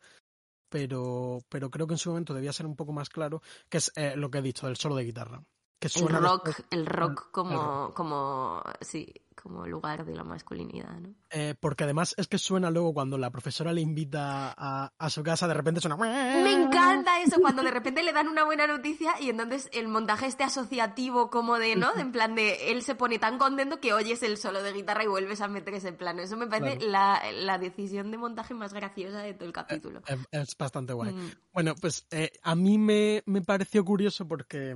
[0.70, 3.92] pero, pero creo que en su momento debía ser un poco más claro, que es
[3.98, 5.44] eh, lo que he dicho, el solo de guitarra.
[5.78, 11.14] Que el rock, el rock como, como, sí, como lugar de la masculinidad, ¿no?
[11.30, 15.24] Eh, porque además es que suena luego cuando la profesora le invita a, a, su
[15.24, 15.96] casa, de repente suena...
[15.96, 20.26] Me encanta eso, cuando de repente le dan una buena noticia y entonces el montaje
[20.26, 21.96] este asociativo como de, ¿no?
[21.98, 25.08] en plan de, él se pone tan contento que oyes el solo de guitarra y
[25.08, 26.22] vuelves a meter ese plano.
[26.22, 30.02] Eso me parece la, la, decisión de montaje más graciosa de todo el capítulo.
[30.08, 31.14] Es, es bastante guay.
[31.14, 31.32] Mm.
[31.54, 34.76] Bueno, pues eh, a mí me, me pareció curioso porque...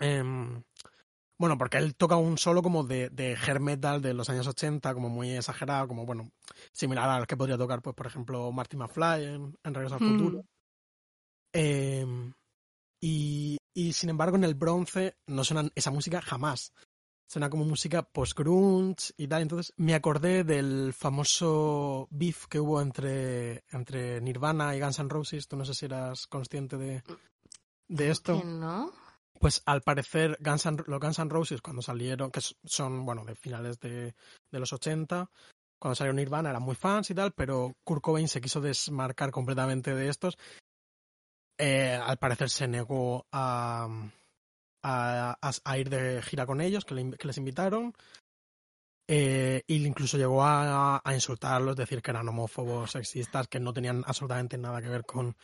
[0.00, 0.22] Eh,
[1.38, 4.92] bueno, porque él toca un solo como de, de hair metal de los años 80,
[4.92, 6.32] como muy exagerado, como bueno,
[6.72, 10.44] similar al que podría tocar, pues, por ejemplo, Marty McFly en, Regreso al Futuro.
[11.52, 12.32] Em,
[13.00, 16.72] y, y, sin embargo, en el bronce no suena esa música jamás.
[17.28, 19.42] Suena como música post-grunge y tal.
[19.42, 25.46] Entonces me acordé del famoso beef que hubo entre, entre Nirvana y Guns N' Roses.
[25.46, 27.02] Tú no sé si eras consciente de,
[27.86, 28.42] de esto.
[28.42, 28.92] ¿No?
[29.38, 34.14] Pues al parecer los Guns N' Roses cuando salieron, que son, bueno, de finales de,
[34.50, 35.30] de los 80,
[35.78, 39.94] cuando salieron Nirvana eran muy fans y tal, pero Kurt Cobain se quiso desmarcar completamente
[39.94, 40.36] de estos.
[41.58, 43.88] Eh, al parecer se negó a,
[44.82, 47.94] a, a, ir de gira con ellos, que, le, que les invitaron.
[49.10, 54.04] Eh, y incluso llegó a, a, insultarlos, decir que eran homófobos, sexistas, que no tenían
[54.06, 55.36] absolutamente nada que ver con,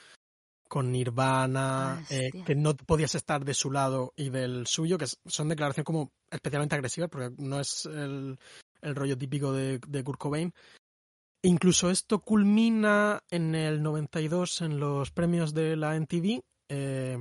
[0.68, 5.48] con Nirvana, eh, que no podías estar de su lado y del suyo, que son
[5.48, 8.38] declaraciones como especialmente agresivas, porque no es el,
[8.80, 10.52] el rollo típico de, de Kurt Cobain.
[11.42, 17.18] Incluso esto culmina en el 92 en los premios de la MTV, eh,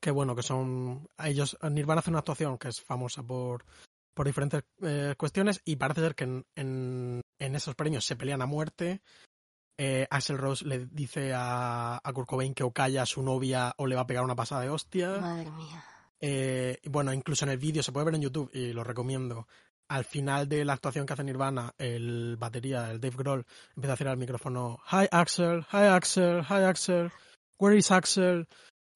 [0.00, 3.64] que bueno, que son ellos Nirvana hace una actuación que es famosa por
[4.14, 8.42] por diferentes eh, cuestiones y parece ser que en, en, en, esos premios se pelean
[8.42, 9.00] a muerte.
[9.82, 13.72] Eh, Axel Rose le dice a, a Kurt Cobain que o calla a su novia
[13.78, 15.16] o le va a pegar una pasada de hostia.
[15.16, 15.82] Madre mía.
[16.20, 19.48] Eh, bueno, incluso en el vídeo se puede ver en YouTube y lo recomiendo.
[19.88, 23.94] Al final de la actuación que hace Nirvana, el batería, el Dave Grohl, empieza a
[23.94, 27.10] hacer al micrófono Hi Axel, hi Axel, hi Axel,
[27.58, 28.46] where is Axel?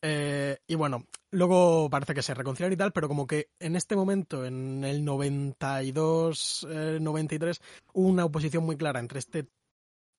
[0.02, 3.96] Eh, y bueno, luego parece que se reconcilian y tal, pero como que en este
[3.96, 7.58] momento, en el 92, eh, 93,
[7.94, 9.48] hubo una oposición muy clara entre este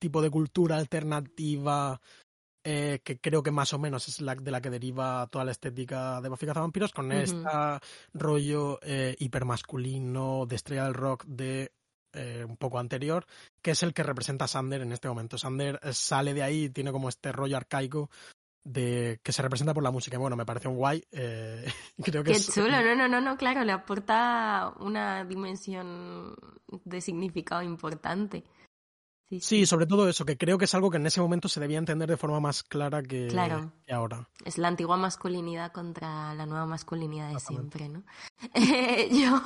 [0.06, 2.00] tipo de cultura alternativa
[2.63, 5.52] eh, que creo que más o menos es la de la que deriva toda la
[5.52, 7.24] estética de Buffy Vampiros, con uh -huh.
[7.24, 11.72] este rollo eh, hipermasculino de estrella del rock de
[12.13, 13.26] eh, un poco anterior,
[13.63, 15.39] que es el que representa a Sander en este momento.
[15.39, 18.12] Sander sale de ahí y tiene como este rollo arcaico
[18.63, 20.18] de que se representa por la música.
[20.18, 21.04] Bueno, me parece un guay.
[21.12, 21.65] Eh,
[22.04, 26.36] creo que Qué es, chulo, no, no, no, no, claro, le aporta una dimensión
[26.84, 28.44] de significado importante.
[29.30, 29.58] Sí, sí.
[29.60, 31.80] sí, sobre todo eso, que creo que es algo que en ese momento se debía
[31.80, 33.72] entender de forma más clara que, claro.
[33.86, 34.30] que ahora.
[34.44, 38.04] Es la antigua masculinidad contra la nueva masculinidad de siempre, ¿no?
[38.54, 39.42] Eh, yo,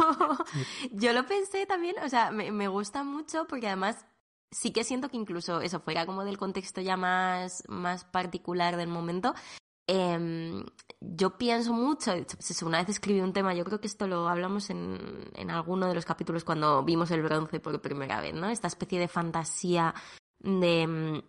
[0.52, 0.90] sí.
[0.92, 4.06] yo lo pensé también, o sea, me, me gusta mucho porque además
[4.52, 8.88] sí que siento que incluso eso fuera como del contexto ya más, más particular del
[8.88, 9.34] momento.
[9.92, 10.64] Eh,
[11.02, 12.14] yo pienso mucho,
[12.64, 15.96] una vez escribí un tema, yo creo que esto lo hablamos en, en alguno de
[15.96, 18.50] los capítulos cuando vimos el bronce por primera vez, ¿no?
[18.50, 19.96] Esta especie de fantasía
[20.40, 21.22] de mm,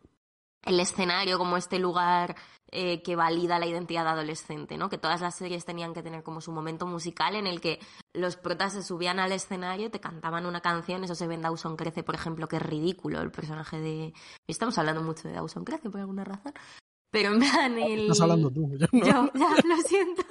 [0.64, 2.36] el escenario como este lugar
[2.70, 4.90] eh, que valida la identidad adolescente, ¿no?
[4.90, 7.80] Que todas las series tenían que tener como su momento musical en el que
[8.12, 11.76] los protas se subían al escenario, te cantaban una canción, eso se ve en Dawson
[11.76, 14.12] Crece, por ejemplo, que es ridículo el personaje de...
[14.46, 16.52] Estamos hablando mucho de Dawson Crece por alguna razón.
[17.10, 18.02] Pero en plan el...
[18.02, 18.70] Estás hablando tú.
[18.76, 19.04] Yo, no.
[19.04, 20.22] yo ya, lo siento.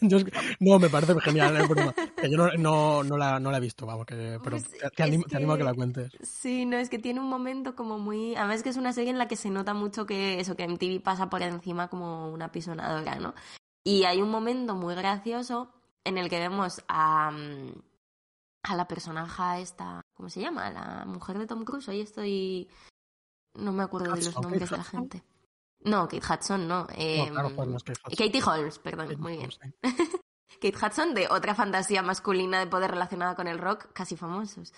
[0.00, 0.18] yo,
[0.58, 1.92] no, me parece genial, es broma.
[1.92, 5.02] Que yo no, no, no, la, no la he visto, vamos, que, pero pues te,
[5.02, 6.12] animo, que, te, animo, a que la cuentes.
[6.22, 8.34] Sí, no, es que tiene un momento como muy...
[8.36, 11.02] Además que es una serie en la que se nota mucho que eso, que MTV
[11.02, 13.34] pasa por encima como una pisonadora, ¿no?
[13.84, 17.32] Y hay un momento muy gracioso en el que vemos a...
[18.62, 20.00] a la personaje esta...
[20.14, 20.70] ¿Cómo se llama?
[20.70, 21.88] La mujer de Tom Cruise.
[21.88, 22.68] Hoy estoy...
[23.52, 25.22] No me acuerdo de los nombres de la gente.
[25.84, 26.86] No, Kate Hudson no.
[26.96, 28.26] Eh, no claro, pues no es Kate Hudson.
[28.26, 29.50] Katie Holmes, perdón, Kate muy bien.
[29.50, 29.58] Sí.
[30.60, 34.72] Kate Hudson de otra fantasía masculina de poder relacionada con el rock, casi famosos.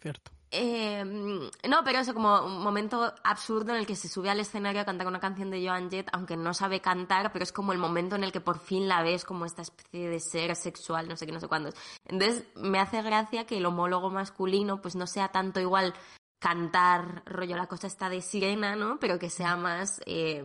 [0.00, 0.30] Cierto.
[0.50, 4.80] Eh, no, pero eso como un momento absurdo en el que se sube al escenario
[4.80, 7.78] a cantar una canción de Joan Jett, aunque no sabe cantar, pero es como el
[7.78, 11.16] momento en el que por fin la ves como esta especie de ser sexual, no
[11.16, 11.70] sé qué, no sé cuándo.
[12.06, 15.94] Entonces me hace gracia que el homólogo masculino pues no sea tanto igual
[16.38, 18.98] cantar, rollo, la cosa está de sirena, ¿no?
[19.00, 20.44] Pero que sea más, eh,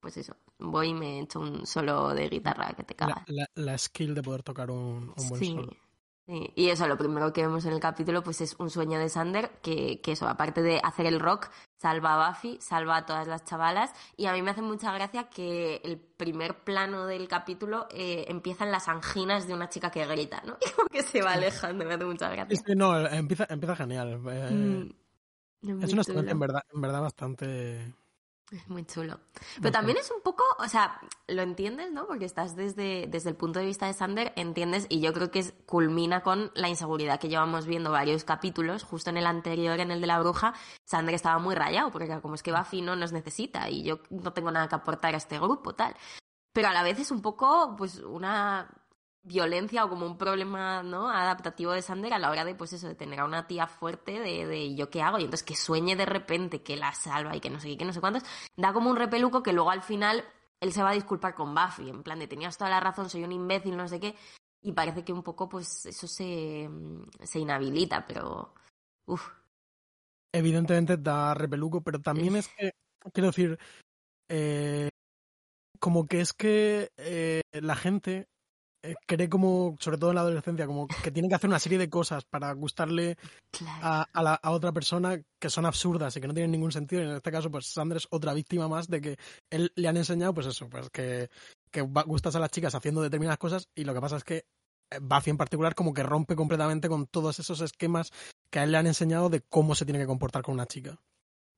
[0.00, 3.22] pues eso, voy y me echo un solo de guitarra que te cagas.
[3.28, 5.54] La, la, la, skill de poder tocar un, un buen sí.
[5.54, 5.72] solo.
[6.26, 6.52] Sí.
[6.56, 9.60] Y eso, lo primero que vemos en el capítulo, pues es un sueño de Sander,
[9.62, 13.44] que, que eso, aparte de hacer el rock, salva a Buffy, salva a todas las
[13.44, 18.24] chavalas, y a mí me hace mucha gracia que el primer plano del capítulo eh,
[18.26, 20.56] empiezan las anginas de una chica que grita, ¿no?
[20.60, 22.56] Y como que se va alejando, me hace mucha gracia.
[22.56, 24.20] Sí, no, empieza, empieza genial.
[24.28, 25.05] Eh, mm.
[25.80, 27.94] Es, es una en verdad, en verdad bastante.
[28.52, 29.18] Es muy chulo.
[29.60, 32.06] Pero también es un poco, o sea, lo entiendes, ¿no?
[32.06, 35.40] Porque estás desde, desde el punto de vista de Sander, entiendes, y yo creo que
[35.40, 38.84] es, culmina con la inseguridad que llevamos viendo varios capítulos.
[38.84, 42.36] Justo en el anterior, en el de la bruja, Sander estaba muy rayado, porque como
[42.36, 45.40] es que Buffy no nos necesita y yo no tengo nada que aportar a este
[45.40, 45.96] grupo, tal.
[46.52, 48.68] Pero a la vez es un poco, pues, una
[49.26, 52.86] violencia o como un problema no adaptativo de Sander a la hora de pues eso
[52.86, 55.96] de tener a una tía fuerte de, de yo qué hago y entonces que sueñe
[55.96, 58.22] de repente que la salva y que no sé qué que no sé cuántos
[58.56, 60.24] da como un repeluco que luego al final
[60.60, 63.24] él se va a disculpar con Buffy en plan de tenías toda la razón soy
[63.24, 64.14] un imbécil no sé qué
[64.62, 66.70] y parece que un poco pues eso se
[67.24, 68.54] se inhabilita pero
[69.06, 69.28] uff
[70.32, 72.70] evidentemente da repeluco pero también es que
[73.12, 73.58] quiero decir
[74.28, 74.88] eh,
[75.80, 78.28] como que es que eh, la gente
[79.06, 81.90] cree como, sobre todo en la adolescencia, como que tiene que hacer una serie de
[81.90, 83.16] cosas para gustarle
[83.82, 87.02] a, a, la, a, otra persona que son absurdas y que no tienen ningún sentido.
[87.02, 89.16] Y en este caso, pues Sander es otra víctima más de que
[89.50, 91.28] él le han enseñado, pues eso, pues que,
[91.70, 94.46] que gustas a las chicas haciendo determinadas cosas y lo que pasa es que
[94.90, 98.12] eh, Buffy en particular como que rompe completamente con todos esos esquemas
[98.50, 100.98] que a él le han enseñado de cómo se tiene que comportar con una chica.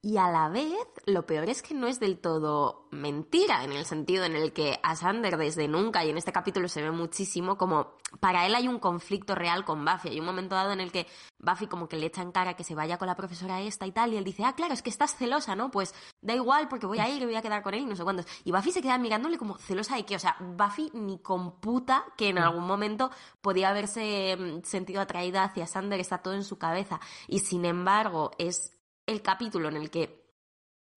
[0.01, 3.85] Y a la vez, lo peor es que no es del todo mentira, en el
[3.85, 7.59] sentido en el que a Sander desde nunca, y en este capítulo se ve muchísimo,
[7.59, 10.11] como para él hay un conflicto real con Buffy.
[10.11, 11.09] Hay un momento dado en el que
[11.41, 13.93] Buffy como que le echa en cara que se vaya con la profesora esta y
[13.93, 15.73] tal, y él dice, ah, claro, es que estás celosa, ¿no?
[15.73, 17.97] Pues da igual porque voy a ir y voy a quedar con él y no
[17.97, 18.27] sé cuántos.
[18.45, 22.29] Y Buffy se queda mirándole como celosa de que, o sea, Buffy ni computa que
[22.29, 27.01] en algún momento podía haberse mm, sentido atraída hacia Sander, está todo en su cabeza.
[27.27, 28.78] Y sin embargo, es
[29.09, 30.29] el capítulo en el que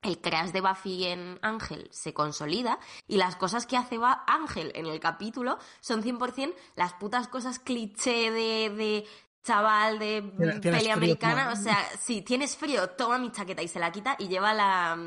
[0.02, 4.88] el crash de Buffy en Ángel se consolida y las cosas que hace Ángel en
[4.88, 9.08] el capítulo son 100% las putas cosas cliché de, de
[9.43, 10.24] chaval de
[10.62, 11.52] peli americana.
[11.52, 14.97] O sea, si tienes frío, toma mi chaqueta y se la quita y lleva la,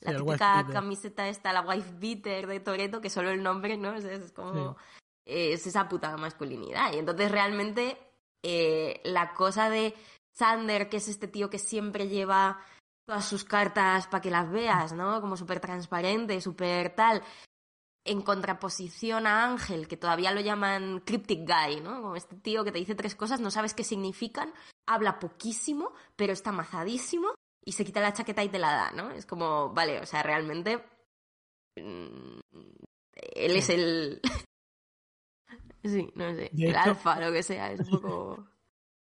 [0.00, 3.94] la típica camiseta esta, la wife beater de Toreto, que solo el nombre, ¿no?
[3.94, 4.76] Es, como...
[5.24, 6.92] Es esa puta masculinidad.
[6.92, 7.98] Y entonces realmente
[8.44, 9.92] eh, la cosa de
[10.36, 12.60] Sander, que es este tío que siempre lleva
[13.06, 15.20] todas sus cartas para que las veas, ¿no?
[15.20, 17.22] Como súper transparente, súper tal.
[18.04, 22.02] En contraposición a Ángel, que todavía lo llaman cryptic guy, ¿no?
[22.02, 24.52] Como este tío que te dice tres cosas, no sabes qué significan,
[24.86, 29.10] habla poquísimo, pero está amazadísimo y se quita la chaqueta y te la da, ¿no?
[29.10, 30.84] Es como, vale, o sea, realmente.
[31.76, 32.38] Mm,
[33.12, 34.20] él es el.
[35.82, 36.50] sí, no sé.
[36.56, 38.55] el alfa, lo que sea, es un poco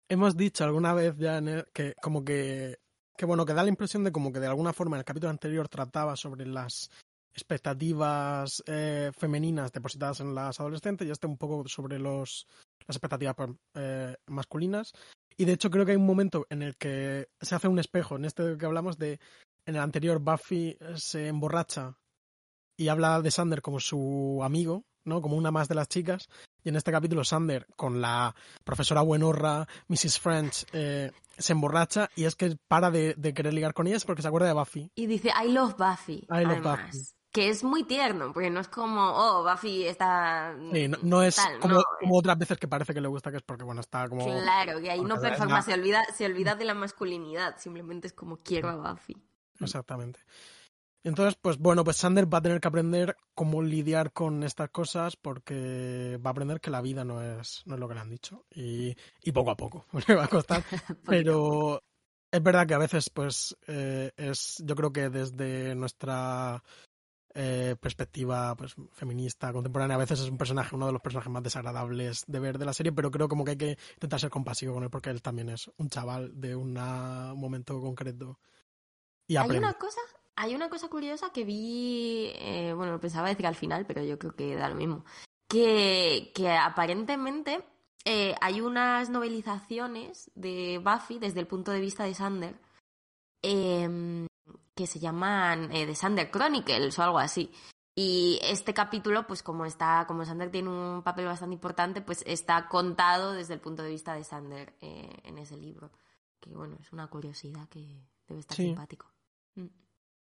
[0.08, 1.40] hemos dicho alguna vez ya
[1.72, 2.78] que como que,
[3.16, 5.30] que bueno, que da la impresión de como que de alguna forma en el capítulo
[5.30, 6.90] anterior trataba sobre las
[7.32, 12.46] expectativas eh, femeninas depositadas en las adolescentes y este un poco sobre los
[12.86, 13.36] las expectativas
[13.74, 14.92] eh, masculinas
[15.36, 18.16] y de hecho creo que hay un momento en el que se hace un espejo
[18.16, 19.20] en este que hablamos de
[19.66, 21.98] en el anterior Buffy se emborracha
[22.78, 25.22] y habla de Sander como su amigo ¿no?
[25.22, 26.28] Como una más de las chicas.
[26.66, 30.18] Y en este capítulo Sander, con la profesora buenorra, Mrs.
[30.18, 34.26] French, eh, se emborracha y es que para de, querer ligar con ellas porque se
[34.26, 34.90] acuerda de Buffy.
[34.96, 36.26] Y dice, I love Buffy.
[36.28, 37.06] I love Buffy.
[37.30, 40.56] Que es muy tierno, porque no es como, oh, Buffy está...
[40.72, 41.78] Sí, no, es como,
[42.18, 44.24] otras veces que parece que le gusta, que es porque, bueno, está como...
[44.24, 48.38] Claro, que ahí no performa, se olvida, se olvida de la masculinidad, simplemente es como
[48.38, 49.16] quiero a Buffy.
[49.60, 50.18] Exactamente.
[51.06, 55.14] Entonces, pues bueno, pues Sander va a tener que aprender cómo lidiar con estas cosas
[55.14, 58.10] porque va a aprender que la vida no es, no es lo que le han
[58.10, 58.44] dicho.
[58.50, 58.92] Y,
[59.22, 60.64] y poco a poco le va a costar.
[61.06, 61.80] Pero
[62.28, 66.60] es verdad que a veces, pues, eh, es, yo creo que desde nuestra
[67.36, 71.44] eh, perspectiva pues, feminista, contemporánea, a veces es un personaje, uno de los personajes más
[71.44, 74.74] desagradables de ver de la serie, pero creo como que hay que intentar ser compasivo
[74.74, 78.40] con él porque él también es un chaval de un momento concreto.
[79.28, 80.00] Y Hay una cosa
[80.36, 84.36] hay una cosa curiosa que vi, eh, bueno, pensaba decir al final, pero yo creo
[84.36, 85.04] que da lo mismo,
[85.48, 87.64] que, que aparentemente
[88.04, 92.60] eh, hay unas novelizaciones de Buffy desde el punto de vista de Sander
[93.42, 94.26] em,
[94.74, 97.50] que se llaman eh, The Sander Chronicles o algo así.
[97.98, 102.68] Y este capítulo, pues como está, como Sander tiene un papel bastante importante, pues está
[102.68, 105.90] contado desde el punto de vista de Sander en ese libro.
[106.38, 109.06] Que bueno, es una curiosidad que debe estar simpático.
[109.54, 109.85] Mm.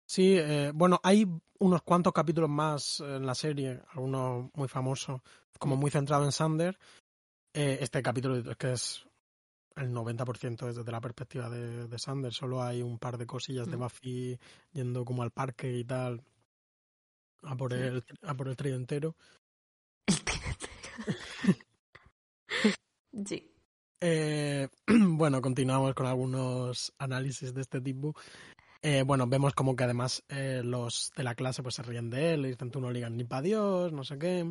[0.07, 1.27] Sí, eh, bueno, hay
[1.59, 5.21] unos cuantos capítulos más en la serie, algunos muy famosos,
[5.59, 6.79] como muy centrado en Sander.
[7.53, 9.05] Eh, este capítulo es que es
[9.75, 13.77] el 90% desde la perspectiva de, de, Sander, solo hay un par de cosillas de
[13.77, 13.81] mm.
[13.81, 14.39] Buffy
[14.73, 16.23] yendo como al parque y tal,
[17.43, 18.53] a por, el, a por el.
[18.53, 19.17] El tridentero.
[23.27, 23.53] sí.
[24.01, 28.15] Eh, bueno, continuamos con algunos análisis de este tipo.
[28.89, 32.35] Eh, bueno, vemos como que además eh, los de la clase pues se ríen de
[32.35, 34.49] él, y dicen tú no ligas ni para Dios, no sé qué.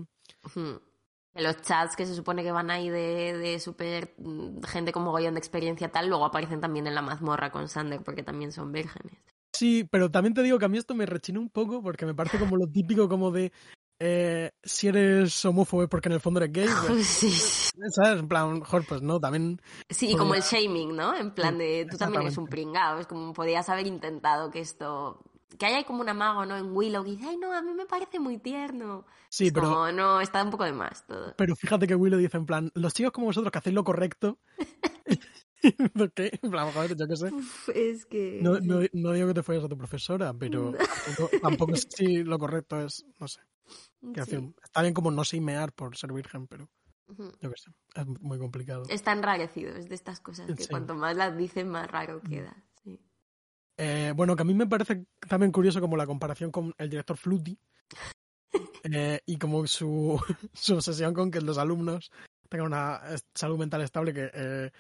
[1.36, 5.36] Los chats que se supone que van ahí de, de súper mm, gente con mogollón
[5.36, 9.18] de experiencia tal, luego aparecen también en la mazmorra con Sander porque también son vírgenes.
[9.54, 12.14] Sí, pero también te digo que a mí esto me rechina un poco porque me
[12.14, 13.54] parece como lo típico como de
[14.00, 16.68] eh, si eres homófobo es porque en el fondo eres gay.
[16.88, 17.32] Pues, sí.
[17.32, 18.20] ¿Sabes?
[18.20, 19.62] En plan, mejor pues no, también...
[19.90, 21.16] Sí, y como el shaming, ¿no?
[21.16, 25.22] En plan de tú también eres un pringao, es como podías haber intentado que esto...
[25.58, 26.58] Que haya como un amago, ¿no?
[26.58, 29.06] En Willow que dice, ay, no, a mí me parece muy tierno.
[29.30, 29.70] Sí, pero...
[29.70, 31.34] Como, no, está un poco de más todo.
[31.38, 34.40] Pero fíjate que Willow dice en plan, los chicos como vosotros que hacéis lo correcto...
[36.16, 36.40] ¿Qué?
[36.42, 37.32] En plan, joder, yo qué sé.
[37.74, 38.40] es que...
[38.42, 40.74] No, no, no, digo que te fueras a tu profesora, pero
[41.06, 43.42] tampoco, tampoco si lo correcto es, no sé.
[44.64, 46.70] Está bien como no mear por ser virgen, pero
[47.08, 48.84] yo qué sé, es muy complicado.
[48.90, 52.30] Está enrarecido, es de estas cosas que cuanto más las dicen, más raro mm.
[52.30, 52.56] queda.
[53.78, 57.18] Eh, bueno, que a mí me parece también curioso como la comparación con el director
[57.18, 57.60] Fluty
[58.84, 60.18] eh, y como su,
[60.54, 62.10] su obsesión con que los alumnos
[62.48, 63.02] tengan una
[63.34, 64.72] salud mental estable que eh,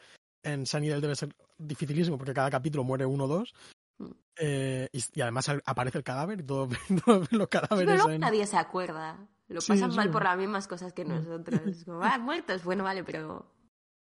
[0.44, 3.54] en Sanidad debe ser dificilísimo porque cada capítulo muere uno o dos.
[3.98, 4.12] Mm.
[4.38, 6.70] Eh, y, además aparece el cadáver y todos
[7.32, 8.02] los cadáveres.
[8.04, 9.28] Pero nadie se acuerda.
[9.48, 11.10] Lo pasan mal por las mismas cosas que mm.
[11.10, 11.84] nosotros.
[11.86, 12.64] como, ah, muertos.
[12.64, 13.52] Bueno, vale, pero.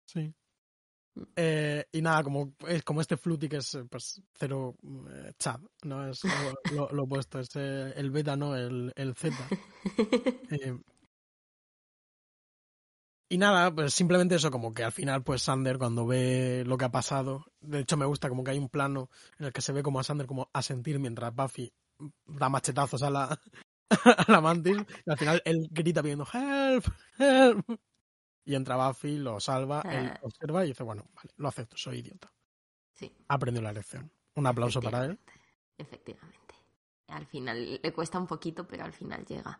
[0.06, 0.34] Sí.
[1.16, 1.22] Mm.
[1.36, 4.76] Eh, y nada, como, es como este Fluty que es pues cero
[5.10, 6.08] eh, Chad, ¿no?
[6.08, 6.22] Es
[6.72, 8.56] lo, opuesto, es el beta, ¿no?
[8.56, 9.36] El, el Z.
[13.32, 16.84] Y nada, pues simplemente eso, como que al final, pues Sander cuando ve lo que
[16.84, 19.10] ha pasado, de hecho me gusta como que hay un plano
[19.40, 21.72] en el que se ve como a Sander como a sentir mientras Buffy
[22.26, 23.40] da machetazos a la,
[24.28, 24.76] a la mantis,
[25.06, 26.86] y al final él grita pidiendo help,
[27.20, 27.80] help.
[28.44, 30.20] Y entra Buffy, lo salva, él ah.
[30.24, 32.34] observa y dice, bueno, vale, lo acepto, soy idiota.
[32.92, 33.16] Sí.
[33.30, 34.12] Aprendió la lección.
[34.36, 35.18] Un aplauso para él.
[35.78, 36.56] Efectivamente.
[37.08, 39.58] Al final le cuesta un poquito, pero al final llega.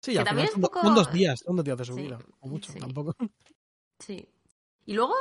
[0.00, 0.80] Sí, también es un poco...
[0.80, 3.14] son dos días, son dos días de su vida, o mucho, tampoco.
[4.00, 4.28] Sí.
[4.86, 5.12] Y luego,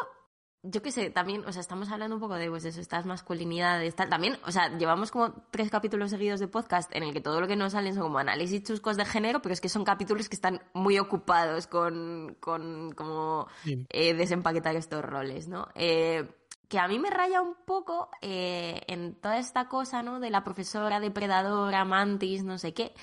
[0.61, 3.95] yo qué sé, también, o sea, estamos hablando un poco de, pues eso, estas masculinidades,
[3.95, 4.09] tal.
[4.09, 7.47] También, o sea, llevamos como tres capítulos seguidos de podcast en el que todo lo
[7.47, 10.35] que nos salen son como análisis chuscos de género, pero es que son capítulos que
[10.35, 13.47] están muy ocupados con, con como
[13.89, 15.69] eh, desempaquetar estos roles, ¿no?
[15.73, 16.29] Eh,
[16.67, 20.19] que a mí me raya un poco eh, en toda esta cosa, ¿no?
[20.19, 22.93] De la profesora depredadora, mantis, no sé qué,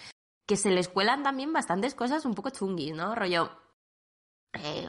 [0.47, 3.15] que se les cuelan también bastantes cosas un poco chunguis, ¿no?
[3.15, 3.51] Rollo.
[4.53, 4.89] Eh,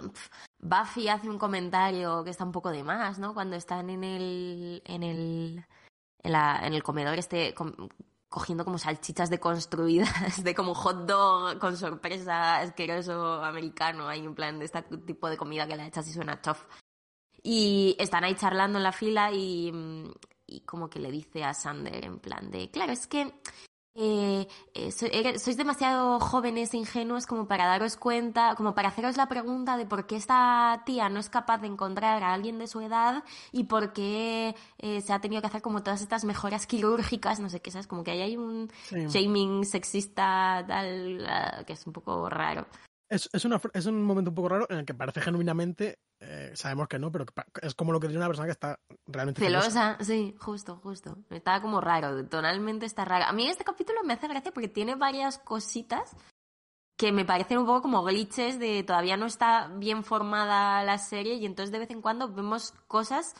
[0.59, 3.33] Buffy hace un comentario que está un poco de más, ¿no?
[3.33, 4.81] Cuando están en el.
[4.85, 5.65] en el.
[6.23, 7.53] en, la, en el comedor, este.
[8.27, 14.07] cogiendo como salchichas deconstruidas, de como hot dog con sorpresa asqueroso americano.
[14.07, 16.65] Hay un plan de este tipo de comida que la echas y suena chof.
[17.41, 19.71] Y están ahí charlando en la fila y,
[20.47, 23.31] y como que le dice a Sander en plan de, claro, es que
[23.95, 29.27] eh, eh sois demasiado jóvenes e ingenuos como para daros cuenta, como para haceros la
[29.27, 32.81] pregunta de por qué esta tía no es capaz de encontrar a alguien de su
[32.81, 37.39] edad y por qué eh, se ha tenido que hacer como todas estas mejoras quirúrgicas,
[37.39, 37.87] no sé qué, ¿sabes?
[37.87, 42.67] Como que ahí hay un shaming sexista tal, ah, que es un poco raro.
[43.07, 46.51] Es, es, una, es un momento un poco raro en el que parece genuinamente, eh,
[46.55, 47.25] sabemos que no, pero
[47.61, 49.97] es como lo que dice una persona que está realmente celosa.
[50.01, 51.17] sí, justo, justo.
[51.29, 53.25] Está como raro, tonalmente está raro.
[53.25, 56.15] A mí este capítulo me hace gracia porque tiene varias cositas
[56.97, 61.35] que me parecen un poco como glitches de todavía no está bien formada la serie
[61.35, 63.35] y entonces de vez en cuando vemos cosas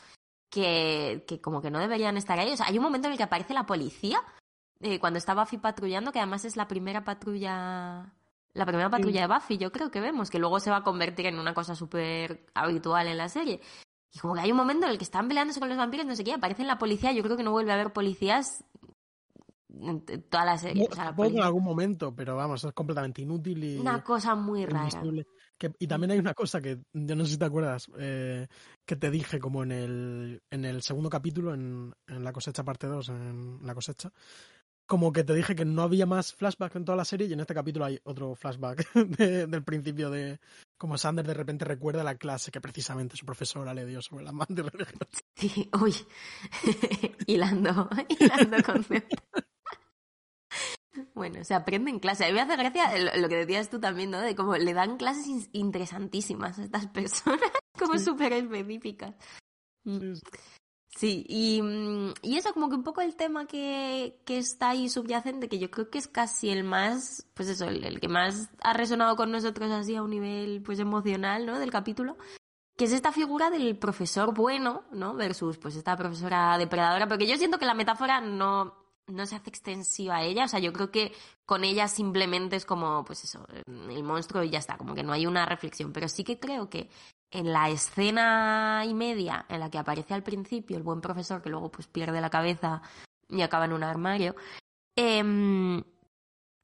[0.50, 2.52] que, que como que no deberían estar ahí.
[2.52, 4.22] O sea, hay un momento en el que aparece la policía
[4.80, 8.12] eh, cuando está Buffy patrullando, que además es la primera patrulla
[8.56, 11.26] la primera patrulla de Buffy, yo creo que vemos, que luego se va a convertir
[11.26, 13.60] en una cosa súper habitual en la serie.
[14.12, 16.16] Y como que hay un momento en el que están peleándose con los vampiros, no
[16.16, 18.64] sé qué, aparecen la policía, yo creo que no vuelve a haber policías
[19.68, 20.88] en toda la serie.
[21.18, 23.76] en algún momento, pero vamos, es completamente inútil y...
[23.78, 24.88] Una cosa muy rara.
[25.78, 28.46] y también hay una cosa que, yo no sé si te acuerdas, eh,
[28.86, 32.86] que te dije como en el, en el segundo capítulo, en, en la cosecha parte
[32.86, 34.10] 2, en la cosecha,
[34.86, 37.40] como que te dije que no había más flashback en toda la serie y en
[37.40, 40.38] este capítulo hay otro flashback del principio de
[40.78, 44.32] como Sander de repente recuerda la clase que precisamente su profesora le dio sobre la
[44.32, 44.64] mantis
[45.34, 45.94] Sí, uy,
[47.26, 49.18] hilando, hilando conceptos.
[51.14, 52.24] Bueno, se aprende en clase.
[52.24, 54.20] A mí me hace gracia lo que decías tú también, ¿no?
[54.20, 59.14] De cómo le dan clases interesantísimas a estas personas, como súper específicas.
[59.84, 60.14] Mm.
[60.14, 60.20] Sí,
[61.02, 65.48] y, mm, y, eso como que un poco el tema que, que, está ahí subyacente,
[65.48, 69.16] que yo creo que es casi el más, pues eso, el, que más ha resonado
[69.16, 71.58] con nosotros así a un nivel pues emocional, ¿no?
[71.58, 72.16] Del capítulo,
[72.76, 75.14] que es esta figura del profesor bueno, ¿no?
[75.14, 78.74] Versus pues esta profesora depredadora, porque yo siento que la metáfora no,
[79.06, 81.12] no se hace extensiva a ella, o sea, yo creo que
[81.44, 85.12] con ella simplemente es como, pues eso, el monstruo y ya está, como que no
[85.12, 86.90] hay una reflexión, pero sí que creo que
[87.36, 91.50] en la escena y media en la que aparece al principio el buen profesor que
[91.50, 92.82] luego pues pierde la cabeza
[93.28, 94.36] y acaba en un armario,
[94.96, 95.82] eh,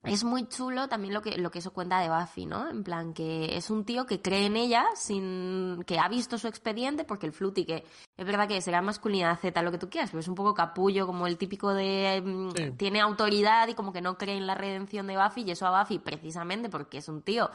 [0.04, 2.68] es muy chulo también lo que, lo que eso cuenta de Buffy, ¿no?
[2.68, 6.48] En plan, que es un tío que cree en ella, sin que ha visto su
[6.48, 7.84] expediente, porque el Fluty, que
[8.16, 11.06] es verdad que será masculinidad Z, lo que tú quieras, pero es un poco capullo,
[11.06, 12.20] como el típico de.
[12.20, 15.66] Mm, tiene autoridad y como que no cree en la redención de Buffy, y eso
[15.66, 17.50] a Buffy, precisamente porque es un tío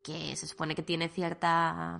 [0.00, 1.98] que se supone que tiene cierta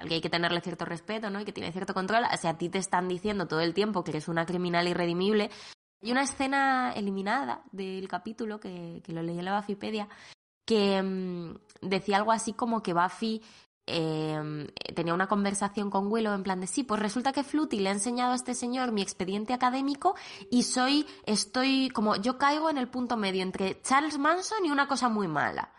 [0.00, 1.40] al que hay que tenerle cierto respeto, ¿no?
[1.40, 2.24] Y que tiene cierto control.
[2.32, 5.50] O sea, a ti te están diciendo todo el tiempo que eres una criminal irredimible,
[6.02, 10.08] Hay una escena eliminada del capítulo que, que lo leí en la Buffypedia
[10.70, 13.42] que mm, decía algo así como que Buffy
[13.88, 17.88] eh, tenía una conversación con Willow en plan de sí, pues resulta que Fluty le
[17.88, 20.14] ha enseñado a este señor mi expediente académico
[20.48, 24.86] y soy, estoy como, yo caigo en el punto medio entre Charles Manson y una
[24.86, 25.72] cosa muy mala.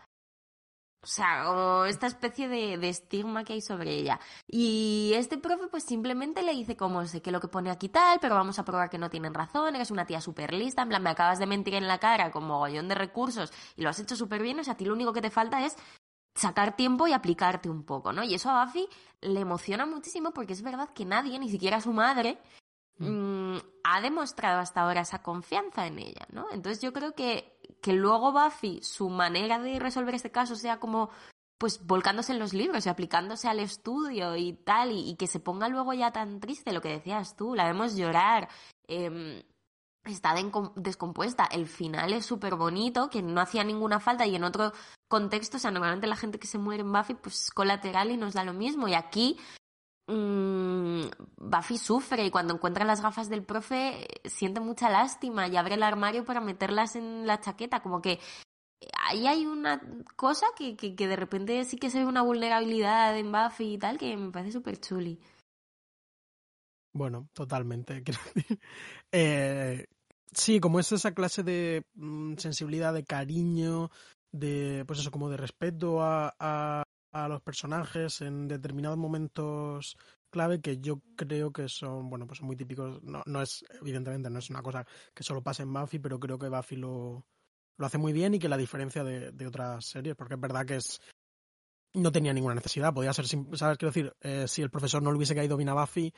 [1.04, 4.20] O sea, como esta especie de, de, estigma que hay sobre ella.
[4.46, 8.20] Y este profe pues simplemente le dice como sé que lo que pone aquí tal,
[8.20, 11.02] pero vamos a probar que no tienen razón, eres una tía súper lista, en plan
[11.02, 14.14] me acabas de mentir en la cara con mogollón de recursos y lo has hecho
[14.14, 15.76] súper bien, o sea, a ti lo único que te falta es
[16.34, 18.22] sacar tiempo y aplicarte un poco, ¿no?
[18.22, 18.88] Y eso a Buffy
[19.20, 22.38] le emociona muchísimo porque es verdad que nadie, ni siquiera su madre,
[22.98, 26.46] mmm, ha demostrado hasta ahora esa confianza en ella, ¿no?
[26.52, 31.10] Entonces yo creo que, que luego Buffy, su manera de resolver este caso sea como
[31.58, 35.68] pues volcándose en los libros y aplicándose al estudio y tal, y, que se ponga
[35.68, 38.48] luego ya tan triste, lo que decías tú, la vemos llorar,
[38.88, 39.44] eh,
[40.04, 40.34] está
[40.74, 41.44] descompuesta.
[41.44, 44.72] El final es súper bonito, que no hacía ninguna falta y en otro
[45.08, 48.34] contexto, o sea, normalmente la gente que se muere en Buffy, pues colateral y nos
[48.34, 48.88] da lo mismo.
[48.88, 49.38] Y aquí
[50.06, 51.02] mmm,
[51.36, 55.82] Buffy sufre y cuando encuentra las gafas del profe siente mucha lástima y abre el
[55.82, 58.18] armario para meterlas en la chaqueta, como que
[59.08, 59.80] ahí hay una
[60.16, 63.98] cosa que, que, de repente sí que se ve una vulnerabilidad en Buffy y tal
[63.98, 65.20] que me parece súper chuli.
[66.94, 68.02] Bueno, totalmente.
[69.12, 69.86] eh,
[70.32, 73.90] sí, como es esa clase de mm, sensibilidad, de cariño,
[74.30, 76.82] de, pues eso, como de respeto a,
[77.12, 79.96] a, los personajes en determinados momentos
[80.30, 83.02] clave que yo creo que son, bueno, pues son muy típicos.
[83.02, 86.38] No, no es, evidentemente, no es una cosa que solo pasa en Buffy, pero creo
[86.38, 87.26] que Buffy lo,
[87.76, 90.66] lo hace muy bien y que la diferencia de, de otras series, porque es verdad
[90.66, 91.00] que es
[91.94, 93.78] no tenía ninguna necesidad, podía ser, ¿sabes?
[93.78, 96.12] Quiero decir, eh, si el profesor no le hubiese caído bien a Buffy,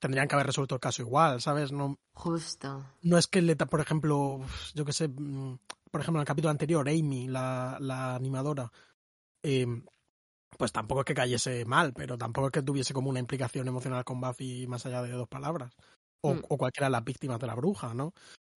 [0.00, 1.70] tendrían que haber resuelto el caso igual, ¿sabes?
[1.70, 2.84] No, Justo.
[3.02, 4.40] No es que, le, por ejemplo,
[4.74, 8.72] yo que sé, por ejemplo, en el capítulo anterior, Amy, la, la animadora,
[9.44, 9.66] eh,
[10.56, 14.04] pues tampoco es que cayese mal, pero tampoco es que tuviese como una implicación emocional
[14.04, 15.74] con Buffy más allá de dos palabras.
[16.20, 16.42] O, mm.
[16.48, 18.12] o cualquiera de las víctimas de la bruja, ¿no?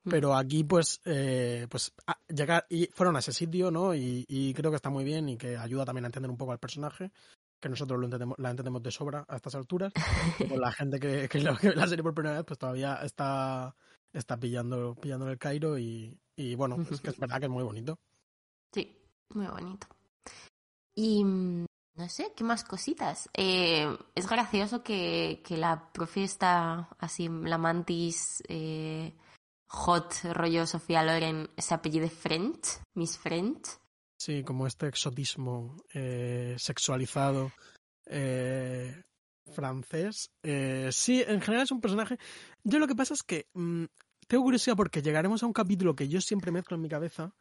[0.07, 3.95] Pero aquí, pues, eh, pues a, llegar y fueron a ese sitio, ¿no?
[3.95, 6.51] Y, y, creo que está muy bien y que ayuda también a entender un poco
[6.51, 7.11] al personaje
[7.59, 9.91] que nosotros lo entendemos, la entendemos de sobra a estas alturas.
[10.55, 13.75] Con la gente que, que, la serie por primera vez, pues todavía está,
[14.13, 17.63] está pillando, pillando el Cairo y, y bueno, es que es verdad que es muy
[17.63, 17.97] bonito.
[18.71, 18.95] Sí,
[19.33, 19.87] muy bonito.
[20.93, 21.23] Y
[21.95, 23.29] no sé, ¿qué más cositas?
[23.33, 29.15] Eh, es gracioso que, que la profe está así, la mantis eh,
[29.67, 33.67] hot rollo Sofía Loren se apellide French, Miss French.
[34.17, 37.51] Sí, como este exotismo eh, sexualizado
[38.05, 39.03] eh,
[39.53, 40.31] francés.
[40.43, 42.17] Eh, sí, en general es un personaje.
[42.63, 43.85] Yo lo que pasa es que mmm,
[44.27, 47.33] tengo curiosidad porque llegaremos a un capítulo que yo siempre mezclo en mi cabeza,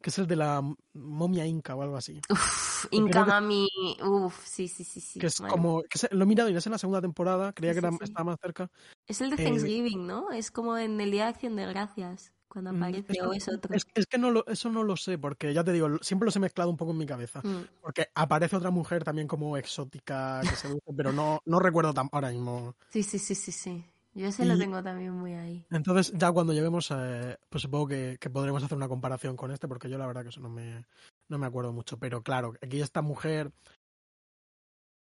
[0.00, 0.62] que es el de la
[0.94, 2.20] momia inca o algo así.
[2.30, 3.68] Uf, Inca Mami,
[4.02, 5.20] uf, sí, sí, sí, sí.
[5.20, 5.52] Que es bueno.
[5.52, 7.96] como, que lo he mirado y es en la segunda temporada, creía sí, que era,
[7.96, 7.98] sí.
[8.02, 8.70] estaba más cerca.
[9.06, 10.30] Es el de Thanksgiving, eh, ¿no?
[10.32, 13.74] Es como en el Día de Acción de Gracias cuando aparece es, o es otro.
[13.74, 16.34] Es, es, que no lo, eso no lo sé, porque ya te digo, siempre los
[16.34, 17.40] he mezclado un poco en mi cabeza.
[17.44, 17.66] Mm.
[17.80, 22.08] Porque aparece otra mujer también como exótica que se seduce, pero no, no recuerdo tan,
[22.10, 22.74] ahora mismo.
[22.88, 23.84] Sí, sí, sí, sí, sí.
[24.12, 25.64] Yo ese y, lo tengo también muy ahí.
[25.70, 29.68] Entonces, ya cuando lleguemos, eh, pues supongo que, que, podremos hacer una comparación con este,
[29.68, 30.86] porque yo la verdad que eso no me,
[31.28, 31.98] no me acuerdo mucho.
[31.98, 33.52] Pero claro, aquí esta mujer,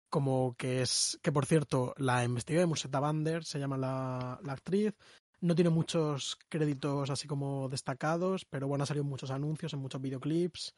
[0.09, 4.93] como que es, que por cierto, la investigué, Musetta Bander, se llama la, la actriz,
[5.39, 9.79] no tiene muchos créditos así como destacados, pero bueno, ha salido en muchos anuncios, en
[9.79, 10.75] muchos videoclips.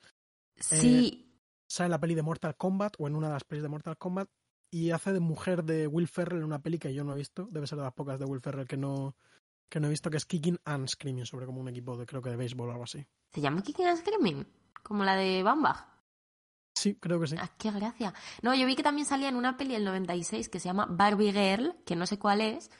[0.55, 1.07] Sí.
[1.07, 1.29] Eh,
[1.67, 3.97] sale en la peli de Mortal Kombat o en una de las pelis de Mortal
[3.97, 4.29] Kombat
[4.71, 7.47] y hace de mujer de Will Ferrell en una peli que yo no he visto.
[7.51, 9.15] Debe ser de las pocas de Will Ferrell que no,
[9.69, 12.21] que no he visto, que es Kicking and Screaming, sobre como un equipo de creo
[12.21, 13.05] que de béisbol o algo así.
[13.33, 14.47] ¿Se llama Kicking and Screaming?
[14.83, 15.87] ¿Como la de Bambach?
[16.75, 17.35] Sí, creo que sí.
[17.37, 18.13] Ah, qué gracia.
[18.41, 21.33] No, yo vi que también salía en una peli del 96 que se llama Barbie
[21.33, 22.71] Girl, que no sé cuál es,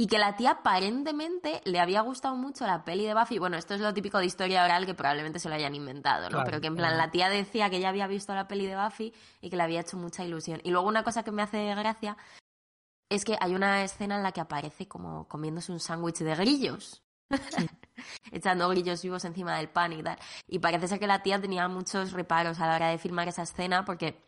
[0.00, 3.40] y que la tía aparentemente le había gustado mucho la peli de Buffy.
[3.40, 6.28] Bueno, esto es lo típico de historia oral que probablemente se lo hayan inventado, ¿no?
[6.28, 7.04] Claro, Pero que en plan, claro.
[7.04, 9.80] la tía decía que ya había visto la peli de Buffy y que le había
[9.80, 10.60] hecho mucha ilusión.
[10.62, 12.16] Y luego una cosa que me hace gracia
[13.08, 17.02] es que hay una escena en la que aparece como comiéndose un sándwich de grillos.
[17.56, 17.68] Sí.
[18.30, 20.16] Echando grillos vivos encima del pan y tal.
[20.46, 23.42] Y parece ser que la tía tenía muchos reparos a la hora de filmar esa
[23.42, 24.22] escena porque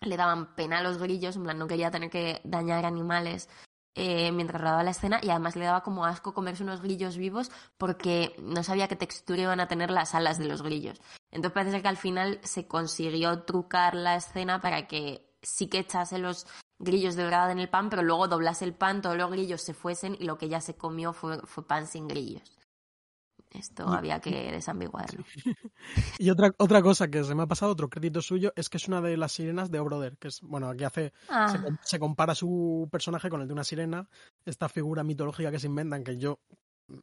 [0.00, 3.50] le daban pena a los grillos, en plan, no quería tener que dañar animales
[3.96, 7.50] eh, mientras rodaba la escena y además le daba como asco comerse unos grillos vivos
[7.78, 11.00] porque no sabía qué textura iban a tener las alas de los grillos.
[11.30, 16.18] Entonces parece que al final se consiguió trucar la escena para que sí que echase
[16.18, 16.46] los
[16.78, 19.72] grillos de verdad en el pan, pero luego doblase el pan, todos los grillos se
[19.72, 22.56] fuesen y lo que ella se comió fue pan sin grillos.
[23.58, 25.24] Esto había que desambiguarlo.
[26.18, 28.88] y otra, otra cosa que se me ha pasado, otro crédito suyo, es que es
[28.88, 32.34] una de las sirenas de Obroder, que es, bueno, aquí hace, Ah, se, se compara
[32.34, 34.08] su personaje con el de una sirena,
[34.44, 36.40] esta figura mitológica que se inventan, que yo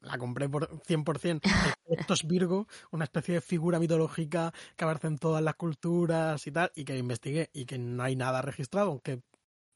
[0.01, 1.41] la compré por 100%,
[1.85, 6.51] esto es Virgo, una especie de figura mitológica que aparece en todas las culturas y
[6.51, 9.21] tal, y que investigué y que no hay nada registrado, aunque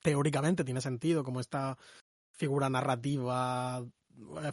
[0.01, 1.77] teóricamente tiene sentido como esta
[2.31, 3.85] figura narrativa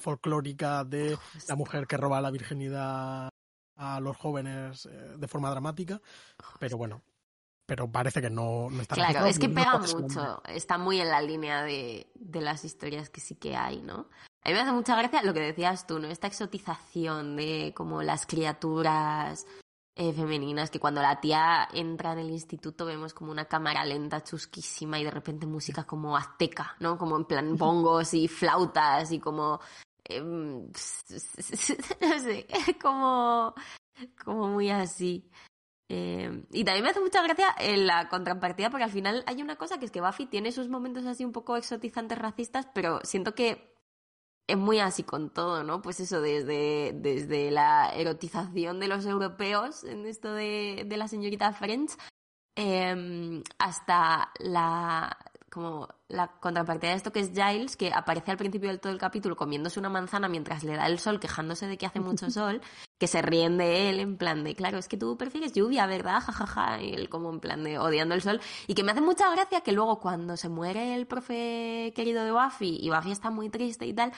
[0.01, 1.17] folclórica de
[1.49, 3.29] la mujer que roba la virginidad
[3.77, 6.01] a los jóvenes eh, de forma dramática,
[6.59, 7.03] pero bueno,
[7.67, 11.09] pero parece que no, no está Claro, es que no pega mucho, está muy en
[11.09, 14.09] la línea de, de las historias que sí que hay, ¿no?
[14.43, 16.09] A mí me hace mucha gracia lo que decías tú, ¿no?
[16.09, 19.47] Esta exotización de como las criaturas
[19.97, 24.25] eh, femeninas, que cuando la tía entra en el instituto vemos como una cámara lenta,
[24.25, 26.99] chusquísima, y de repente música como azteca, ¿no?
[26.99, 29.61] Como en plan bongos y flautas y como...
[30.05, 30.67] em,
[32.01, 32.47] no sé,
[32.83, 33.55] como,
[34.25, 35.31] como muy así.
[35.89, 39.57] Eh, y también me hace mucha gracia en la contrapartida, porque al final hay una
[39.57, 43.35] cosa que es que Buffy tiene sus momentos así un poco exotizantes racistas, pero siento
[43.35, 43.74] que
[44.47, 45.83] es muy así con todo, ¿no?
[45.83, 51.53] Pues eso, desde, desde la erotización de los europeos en esto de, de la señorita
[51.53, 51.93] French,
[52.57, 55.17] eh, hasta la
[55.51, 58.99] como la contrapartida de esto que es Giles, que aparece al principio del todo el
[58.99, 62.61] capítulo comiéndose una manzana mientras le da el sol, quejándose de que hace mucho sol,
[62.99, 66.21] que se ríen de él en plan de, claro, es que tú prefieres lluvia, ¿verdad?
[66.21, 68.41] Ja, ja, ja, y él como en plan de odiando el sol.
[68.67, 72.33] Y que me hace mucha gracia que luego cuando se muere el profe querido de
[72.33, 74.13] Buffy y Buffy está muy triste y tal,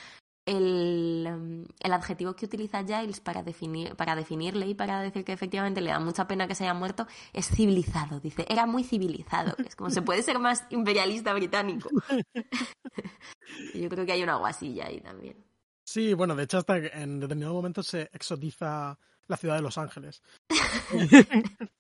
[0.46, 5.32] el, um, el adjetivo que utiliza Giles para, definir, para definirle y para decir que
[5.32, 8.20] efectivamente le da mucha pena que se haya muerto es civilizado.
[8.20, 9.54] Dice, era muy civilizado.
[9.66, 11.90] Es como se puede ser más imperialista británico.
[13.74, 15.44] Yo creo que hay una guasilla ahí también.
[15.84, 19.78] Sí, bueno, de hecho hasta que en determinado momento se exotiza la ciudad de Los
[19.78, 20.22] Ángeles.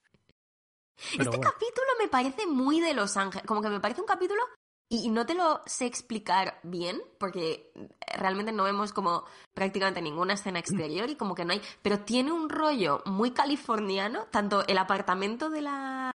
[1.10, 1.42] Este bueno.
[1.42, 3.46] capítulo me parece muy de Los Ángeles.
[3.46, 4.40] Como que me parece un capítulo
[4.88, 7.72] y no te lo sé explicar bien, porque
[8.16, 11.62] realmente no vemos como prácticamente ninguna escena exterior y como que no hay.
[11.82, 16.12] Pero tiene un rollo muy californiano, tanto el apartamento de la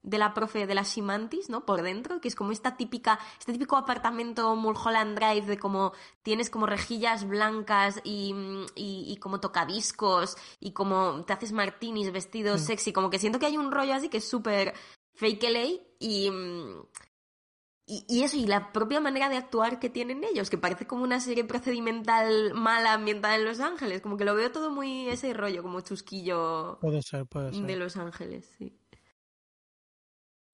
[0.00, 1.66] de la profe de la Shimantis, ¿no?
[1.66, 5.92] Por dentro, que es como esta típica, este típico apartamento Mulholland Drive de como
[6.22, 8.32] tienes como rejillas blancas y,
[8.74, 12.58] y, y como tocadiscos y como te haces martinis vestido Mm.
[12.58, 14.72] sexy, como que siento que hay un rollo así que es súper
[15.14, 15.66] fake LA
[15.98, 16.86] y, mm,
[17.88, 21.02] y, y eso, y la propia manera de actuar que tienen ellos, que parece como
[21.02, 25.32] una serie procedimental mala ambientada en Los Ángeles, como que lo veo todo muy ese
[25.32, 27.64] rollo, como chusquillo Puede ser, puede ser.
[27.64, 28.78] de Los Ángeles, sí.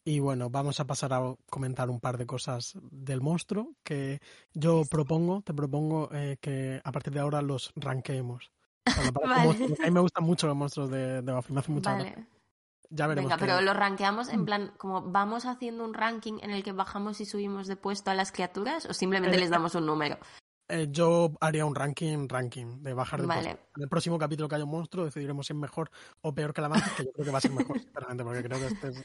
[0.07, 4.21] Y bueno, vamos a pasar a comentar un par de cosas del monstruo que
[4.53, 8.53] yo propongo, te propongo eh, que a partir de ahora los ranqueemos.
[9.25, 9.77] Vale.
[9.83, 11.93] a mí me gustan mucho los monstruos de, de Buffy, me hace mucha.
[11.95, 12.34] Vale.
[12.97, 13.29] Ya veremos.
[13.29, 14.45] Venga, pero lo rankeamos en Mm.
[14.45, 18.15] plan, como vamos haciendo un ranking en el que bajamos y subimos de puesto a
[18.15, 20.17] las criaturas o simplemente Eh, les damos un número.
[20.69, 23.43] Eh, yo haría un ranking, ranking, de bajar de Vale.
[23.43, 23.69] puesto.
[23.77, 25.91] En el próximo capítulo que haya un monstruo decidiremos si es mejor
[26.23, 28.43] o peor que la mantis, que yo creo que va a ser mejor, sinceramente, porque
[28.45, 29.05] creo que este es-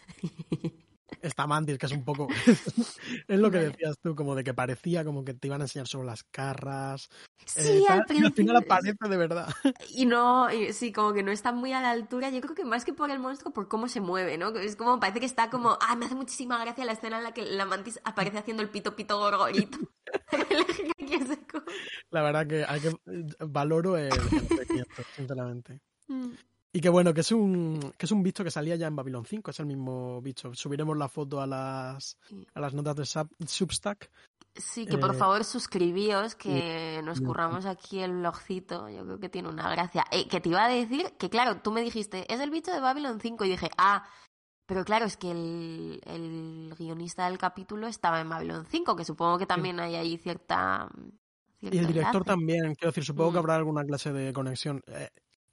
[1.22, 2.28] esta mantis que es un poco...
[3.28, 5.88] es lo que decías tú, como de que parecía como que te iban a enseñar
[5.88, 7.10] solo las carras.
[7.56, 8.34] eh, Sí, tal, al y al principio.
[8.34, 9.48] final aparece de verdad.
[9.90, 12.30] Y no, y sí, como que no está muy a la altura.
[12.30, 14.50] Yo creo que más que por el monstruo, por cómo se mueve, ¿no?
[14.50, 17.34] Es como, parece que está como, ah, me hace muchísima gracia la escena en la
[17.34, 19.78] que la mantis aparece haciendo el pito pito gorgorito.
[22.12, 22.92] La verdad que hay que
[23.40, 25.80] valoro el, el sinceramente.
[26.72, 29.26] Y que bueno, que es un que es un bicho que salía ya en Babylon
[29.26, 30.54] 5, es el mismo bicho.
[30.54, 32.18] Subiremos la foto a las
[32.54, 34.12] a las notas de Sub- Substack.
[34.56, 39.30] Sí, que por Eh, favor suscribíos, que nos curramos aquí el blogcito, yo creo que
[39.30, 40.06] tiene una gracia.
[40.12, 42.80] Eh, que te iba a decir que, claro, tú me dijiste, es el bicho de
[42.82, 44.04] Babylon 5, y dije, ah,
[44.66, 49.38] pero claro, es que el, el guionista del capítulo estaba en Babylon 5, que supongo
[49.38, 50.90] que también hay ahí cierta...
[51.62, 52.24] Y el director enlace.
[52.26, 53.40] también, quiero decir, supongo que Mm.
[53.40, 54.82] habrá alguna clase de conexión.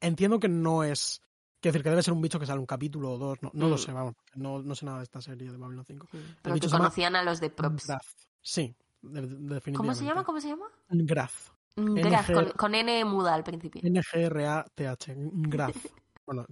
[0.00, 1.20] Entiendo que no es.
[1.60, 3.68] Quiero decir, que debe ser un bicho que sale un capítulo o dos, no, no
[3.68, 3.78] lo Mm.
[3.78, 4.14] sé, vamos.
[4.34, 6.06] No, no sé nada de esta serie de Babylon 5.
[6.12, 7.86] Sí, Pero bicho que llama conocían a los de Props.
[7.86, 8.06] Graf.
[8.40, 9.72] Sí, de- de- definitivamente.
[9.76, 10.24] ¿Cómo se llama?
[10.24, 10.66] ¿Cómo se llama?
[10.88, 11.50] Graf.
[11.76, 13.80] Graf, con, con N muda al principio.
[13.84, 15.14] N-G-R-A-T-H.
[15.16, 15.76] Graf.
[16.26, 16.46] bueno,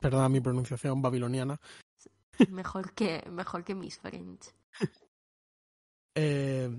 [0.00, 1.58] perdona mi pronunciación babiloniana.
[2.50, 4.52] Mejor que, mejor que Miss French.
[6.16, 6.70] Eh,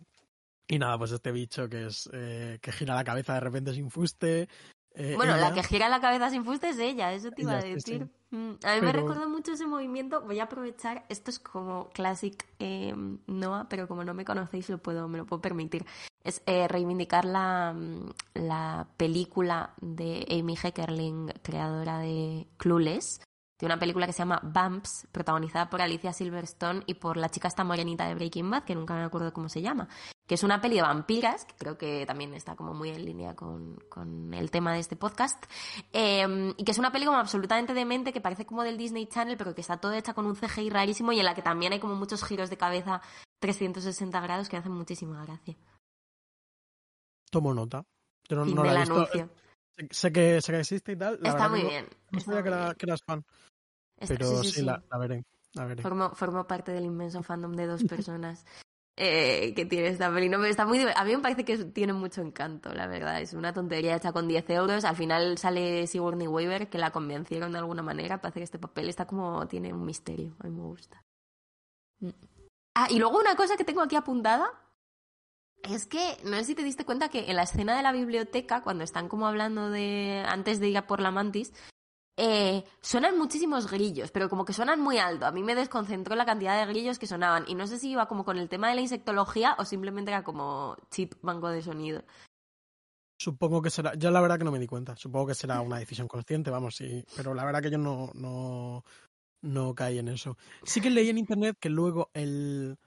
[0.67, 3.89] y nada, pues este bicho que es eh, que gira la cabeza de repente sin
[3.91, 4.47] fuste.
[4.95, 7.61] Eh, Bueno, la que gira la cabeza sin fuste es ella, eso te iba a
[7.61, 8.07] sí, decir.
[8.31, 10.21] Mm, A mí me recuerda mucho ese movimiento.
[10.21, 12.93] Voy a aprovechar, esto es como classic eh,
[13.27, 15.85] Noah, pero como no me conocéis lo puedo, me lo puedo permitir.
[16.23, 23.21] Es eh, reivindicar la, mm, la película de Amy Heckerling, creadora de Clueless.
[23.59, 27.47] De una película que se llama Bumps, protagonizada por Alicia Silverstone y por la chica
[27.47, 29.87] esta morenita de Breaking Bad, que nunca me acuerdo cómo se llama
[30.27, 33.35] que es una peli de vampiras, que creo que también está como muy en línea
[33.35, 35.43] con, con el tema de este podcast,
[35.93, 39.37] eh, y que es una peli como absolutamente demente, que parece como del Disney Channel,
[39.37, 41.79] pero que está toda hecha con un CGI rarísimo y en la que también hay
[41.79, 43.01] como muchos giros de cabeza
[43.39, 45.55] 360 grados que hacen muchísima gracia.
[47.29, 47.83] Tomo nota.
[48.27, 48.95] Yo no, Fin no la he del visto.
[48.95, 49.29] anuncio.
[49.77, 51.19] Sé, sé que, sé que existe y tal.
[51.21, 51.87] La Está muy que bien.
[52.11, 53.25] No sabía que, que eras fan.
[53.97, 54.65] Está- Pero sí, sí, sí, sí.
[54.65, 55.23] La, la veré.
[55.53, 55.81] La veré.
[55.81, 58.45] Formo, formo parte del inmenso fandom de dos personas
[58.97, 60.29] eh, que tiene esta peli.
[60.29, 63.21] No, pero está muy A mí me parece que tiene mucho encanto, la verdad.
[63.21, 64.85] Es una tontería hecha con 10 euros.
[64.85, 68.89] Al final sale Sigourney Weaver, que la convencieron de alguna manera para hacer este papel.
[68.89, 69.47] Está como...
[69.47, 70.35] Tiene un misterio.
[70.39, 71.01] A mí me gusta.
[71.99, 72.09] Mm.
[72.77, 74.51] Ah, y luego una cosa que tengo aquí apuntada
[75.69, 78.61] es que, no sé si te diste cuenta que en la escena de la biblioteca,
[78.61, 80.23] cuando están como hablando de...
[80.27, 81.53] antes de ir a por la mantis,
[82.17, 85.25] eh, suenan muchísimos grillos, pero como que suenan muy alto.
[85.25, 87.43] A mí me desconcentró la cantidad de grillos que sonaban.
[87.47, 90.23] Y no sé si iba como con el tema de la insectología o simplemente era
[90.23, 92.03] como chip banco de sonido.
[93.19, 93.95] Supongo que será.
[93.95, 94.95] Yo la verdad que no me di cuenta.
[94.95, 97.03] Supongo que será una decisión consciente, vamos, sí.
[97.15, 98.83] Pero la verdad que yo no, no,
[99.41, 100.37] no caí en eso.
[100.63, 102.77] Sí que leí en internet que luego el.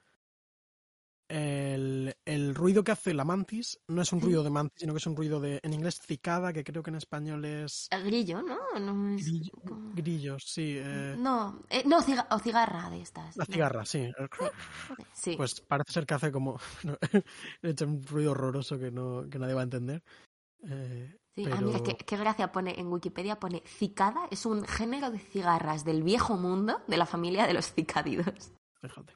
[1.29, 4.99] El, el ruido que hace la mantis no es un ruido de mantis, sino que
[4.99, 8.41] es un ruido de, en inglés, cicada, que creo que en español es El grillo,
[8.43, 8.57] ¿no?
[8.81, 10.77] No, es- grillo- grillos, sí.
[10.79, 13.37] eh, no, eh, no, ciga- o cigarra de estas.
[13.37, 14.11] la cigarra, sí.
[15.13, 15.37] Sí.
[15.37, 16.59] Pues parece ser que hace como.
[17.63, 20.03] He hecho un ruido horroroso que, no, que nadie va a entender.
[20.69, 21.57] Eh, Sí, pero...
[21.57, 25.85] ah, mira, qué, qué gracia pone en Wikipedia, pone cicada, es un género de cigarras
[25.85, 28.51] del viejo mundo de la familia de los cicádidos.
[28.81, 29.13] Fíjate.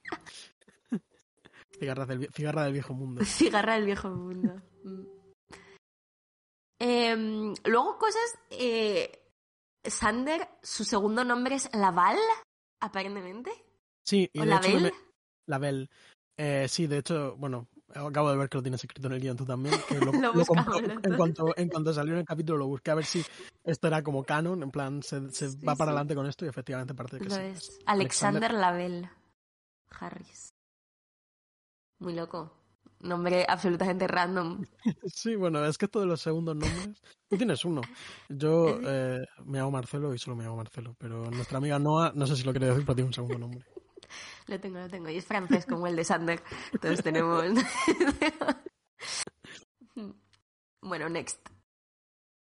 [1.82, 3.24] Cigarra del, cigarra del viejo mundo.
[3.24, 4.62] Cigarra del viejo mundo.
[6.80, 8.38] Em, luego cosas...
[8.50, 9.18] eh,
[9.84, 12.16] Sander, su segundo nombre es Laval,
[12.80, 13.50] aparentemente.
[14.06, 14.82] Sí, y ¿O de hecho Label?
[14.84, 14.92] me-
[15.48, 15.90] Label.
[16.36, 19.36] Eh, sí, de hecho, bueno, acabo de ver que lo tienes escrito en el guion
[19.36, 19.74] tú también.
[19.88, 20.48] que lo, Lo lo los
[21.02, 23.24] en, cuanto, en cuanto salió en el capítulo lo busqué a ver si
[23.64, 25.94] esto era como canon, en plan, se, se Sí, va para sí.
[25.96, 27.40] adelante con esto y efectivamente parece que Lo sí.
[27.42, 27.80] es.
[27.86, 29.10] Alexander Label
[29.90, 30.51] Harris.
[32.02, 32.50] Muy loco.
[33.00, 34.64] Nombre absolutamente random.
[35.06, 37.00] Sí, bueno, es que esto de los segundos nombres.
[37.28, 37.80] Tú tienes uno.
[38.28, 40.96] Yo eh, me hago Marcelo y solo me hago Marcelo.
[40.98, 43.64] Pero nuestra amiga Noah, no sé si lo quiere decir, pero tiene un segundo nombre.
[44.46, 45.08] Lo tengo, lo tengo.
[45.08, 46.42] Y es francés como el de Sander.
[46.82, 47.44] Todos tenemos.
[50.82, 51.48] bueno, next.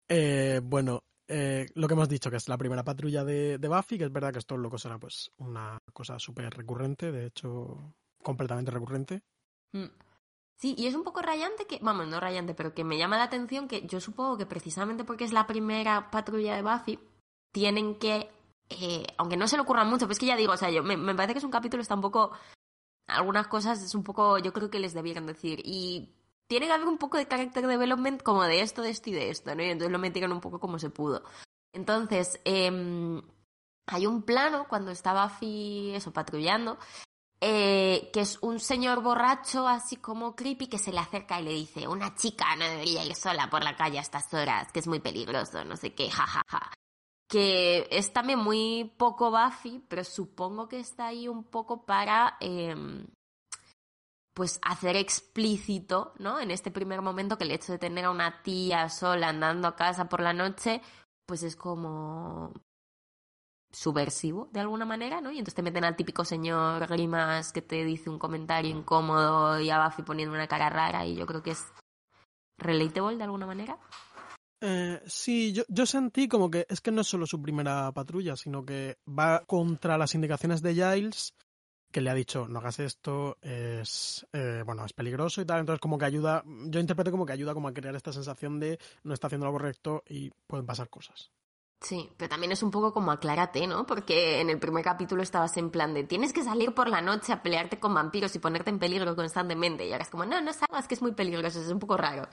[0.08, 4.00] Eh, bueno, eh, lo que hemos dicho, que es la primera patrulla de, de Buffy,
[4.00, 7.94] que es verdad que esto loco será pues una cosa súper recurrente, de hecho,
[8.24, 9.22] completamente recurrente.
[9.74, 9.86] Mm.
[10.56, 13.24] Sí, y es un poco rayante que, vamos, no rayante, pero que me llama la
[13.24, 17.00] atención que yo supongo que precisamente porque es la primera patrulla de Buffy,
[17.54, 18.30] tienen que,
[18.70, 20.84] eh, aunque no se le ocurra mucho, pero es que ya digo, o sea, yo,
[20.84, 22.32] me, me parece que es un capítulo, está un poco,
[23.08, 26.14] algunas cosas es un poco, yo creo que les debieran decir, y
[26.48, 29.30] tiene que haber un poco de character development como de esto, de esto y de
[29.30, 29.64] esto, ¿no?
[29.64, 31.24] Y entonces lo metieron un poco como se pudo.
[31.74, 33.22] Entonces, em,
[33.88, 36.78] hay un plano cuando está Buffy, eso, patrullando,
[37.42, 41.52] eh, que es un señor borracho, así como creepy, que se le acerca y le
[41.52, 44.88] dice, una chica no debería ir sola por la calle a estas horas, que es
[44.88, 46.72] muy peligroso, no sé qué, jajaja.
[47.30, 52.76] Que es también muy poco Buffy, pero supongo que está ahí un poco para, eh,
[54.34, 56.40] pues, hacer explícito, ¿no?
[56.40, 59.76] En este primer momento que el hecho de tener a una tía sola andando a
[59.76, 60.82] casa por la noche,
[61.26, 62.52] pues es como
[63.72, 65.32] subversivo de alguna manera, ¿no?
[65.32, 69.70] Y entonces te meten al típico señor Grimas que te dice un comentario incómodo y
[69.70, 71.66] a Buffy poniendo una cara rara y yo creo que es
[72.58, 73.78] relatable de alguna manera.
[74.62, 78.36] Eh, sí, yo, yo sentí como que es que no es solo su primera patrulla,
[78.36, 81.34] sino que va contra las indicaciones de Giles,
[81.92, 85.80] que le ha dicho, no hagas esto, es, eh, bueno, es peligroso y tal, entonces
[85.80, 89.14] como que ayuda, yo interpreto como que ayuda como a crear esta sensación de no
[89.14, 91.32] está haciendo lo correcto y pueden pasar cosas.
[91.82, 93.86] Sí, pero también es un poco como aclárate, ¿no?
[93.86, 97.32] Porque en el primer capítulo estabas en plan de tienes que salir por la noche
[97.32, 99.88] a pelearte con vampiros y ponerte en peligro constantemente.
[99.88, 102.28] Y ahora es como, no, no salgas, que es muy peligroso, es un poco raro.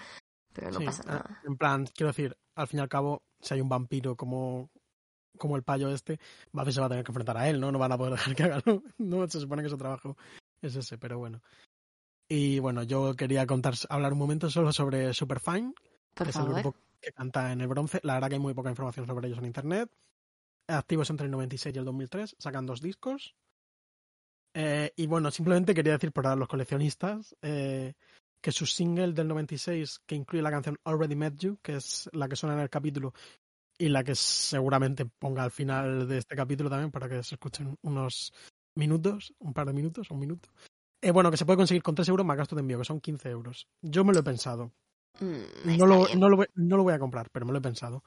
[0.53, 1.41] Pero no Sí, pasa eh, nada.
[1.45, 4.69] En plan, quiero decir, al fin y al cabo, si hay un vampiro como,
[5.39, 6.19] como el payo este,
[6.53, 7.71] Buffy se va a tener que enfrentar a él, ¿no?
[7.71, 8.83] No van a poder dejar que haga, ¿no?
[8.99, 10.17] No, se supone que su trabajo
[10.61, 11.41] es ese, pero bueno.
[12.29, 15.73] Y bueno, yo quería contar, hablar un momento solo sobre Superfine,
[16.15, 16.55] Por que es el favor.
[16.63, 18.01] grupo, que canta en el bronce.
[18.03, 19.91] La verdad que hay muy poca información sobre ellos en internet.
[20.69, 23.37] Activos entre el 96 y el 2003, sacan dos discos.
[24.55, 27.95] Eh, y bueno, simplemente quería decir para los coleccionistas eh,
[28.41, 32.29] que su single del 96, que incluye la canción Already Met You, que es la
[32.29, 33.13] que suena en el capítulo
[33.79, 37.77] y la que seguramente ponga al final de este capítulo también para que se escuchen
[37.83, 38.33] unos
[38.75, 40.49] minutos, un par de minutos, un minuto.
[41.03, 43.01] Eh, bueno, que se puede conseguir con 3 euros más gasto de envío, que son
[43.01, 43.69] 15 euros.
[43.83, 44.73] Yo me lo he pensado.
[45.21, 47.63] Mm, No lo, no, lo, voy- no lo voy a comprar, pero me lo he
[47.63, 48.03] pensado.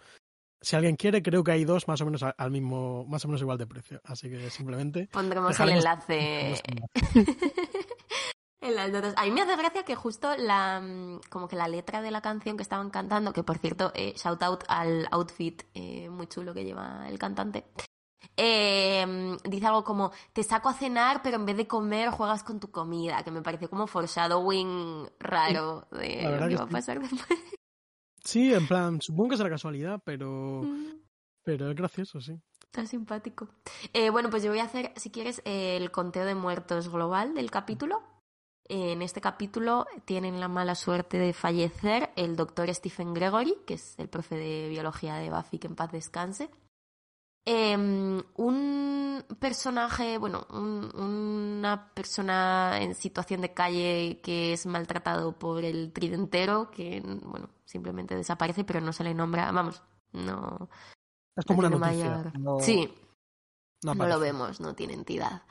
[0.61, 3.41] Si alguien quiere, creo que hay dos más o menos al- mismo, más o menos
[3.41, 4.01] igual de precio.
[4.03, 5.07] Así que simplemente.
[5.11, 6.55] Pondremos el enlace
[8.61, 9.13] en las notas.
[9.17, 12.21] A mí me hace gracia que justo la mm, como que la letra de la
[12.21, 16.53] canción que estaban cantando, que por cierto, eh, shout out al outfit eh, muy chulo
[16.53, 17.65] que lleva el cantante.
[18.37, 22.59] Eh, dice algo como te saco a cenar pero en vez de comer juegas con
[22.59, 26.73] tu comida que me pareció como foreshadowing raro de lo que va a sí.
[26.73, 27.39] pasar después
[28.23, 30.61] Sí, en plan, supongo que será casualidad, pero,
[31.43, 32.39] pero es gracioso, sí.
[32.63, 33.49] Está simpático.
[33.93, 37.49] Eh, bueno, pues yo voy a hacer, si quieres, el conteo de muertos global del
[37.49, 38.03] capítulo.
[38.65, 43.97] En este capítulo tienen la mala suerte de fallecer el doctor Stephen Gregory, que es
[43.97, 46.51] el profe de biología de Buffy, que en paz descanse.
[47.45, 55.63] Eh, un personaje, bueno, un- una persona en situación de calle que es maltratado por
[55.63, 59.81] el tridentero, que, bueno, simplemente desaparece, pero no se le nombra, vamos,
[60.11, 60.69] no,
[61.35, 62.09] Es como una noticia.
[62.09, 62.93] mayor- no- Sí,
[63.83, 65.43] no no lo vemos, no tiene entidad.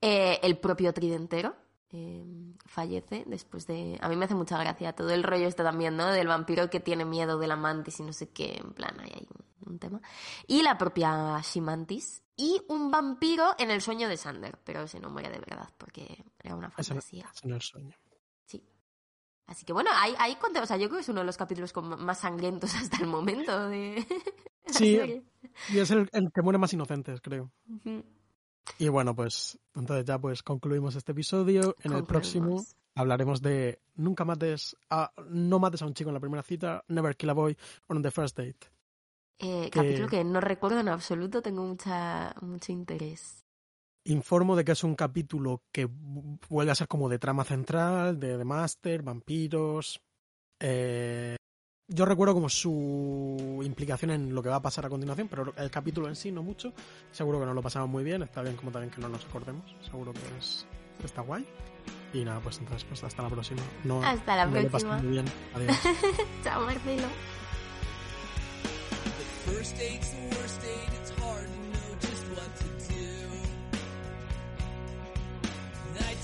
[0.00, 1.54] Eh, el propio tridentero
[1.92, 2.24] eh,
[2.66, 3.98] fallece después de...
[4.00, 6.06] A mí me hace mucha gracia todo el rollo este también, ¿no?
[6.06, 9.10] Del vampiro que tiene miedo de la mantis y no sé qué, en plan, ahí
[9.14, 9.26] hay
[9.64, 10.00] un, un tema.
[10.46, 12.22] Y la propia Shimantis.
[12.36, 16.24] Y un vampiro en el sueño de Sander, pero ese no muere de verdad porque
[16.42, 17.30] era una no- fantasía.
[17.34, 17.94] ese no es sueño.
[18.46, 18.64] Sí.
[19.46, 21.72] Así que bueno, hay, hay o sea, yo creo que es uno de los capítulos
[21.72, 24.06] con más sangrientos hasta el momento de
[24.66, 25.22] Sí.
[25.70, 27.50] Y es el, el que muere más inocentes, creo.
[27.68, 28.04] Ujú.
[28.78, 31.76] Y bueno, pues entonces ya pues concluimos este episodio.
[31.82, 36.20] En el próximo hablaremos de nunca mates a, no mates a un chico en la
[36.20, 37.56] primera cita, never kill a boy
[37.88, 38.70] on the first date.
[39.38, 43.44] Eh, Capítulo que no recuerdo en absoluto, tengo mucha, mucho interés.
[44.04, 48.18] Informo de que es un capítulo que vu- vuelve a ser como de trama central,
[48.18, 50.00] de The Master, vampiros.
[50.58, 51.36] eh,
[51.90, 55.70] yo recuerdo como su implicación en lo que va a pasar a continuación, pero el
[55.70, 56.72] capítulo en sí no mucho.
[57.10, 59.74] Seguro que nos lo pasamos muy bien, está bien como también que no nos acordemos.
[59.82, 60.66] Seguro que es,
[61.04, 61.44] está guay.
[62.12, 63.60] Y nada, pues entonces pues hasta la próxima.
[63.84, 65.02] No, Hasta la me lo he pasado próxima.
[65.02, 65.24] muy bien.
[65.54, 65.78] Adiós.
[66.44, 67.06] Chao, Marcelo.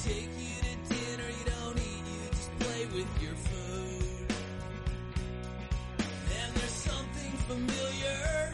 [0.05, 3.66] Take you to dinner, you don't eat, you just play with your food.
[7.47, 8.53] Familiar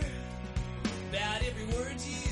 [1.09, 2.32] about every word you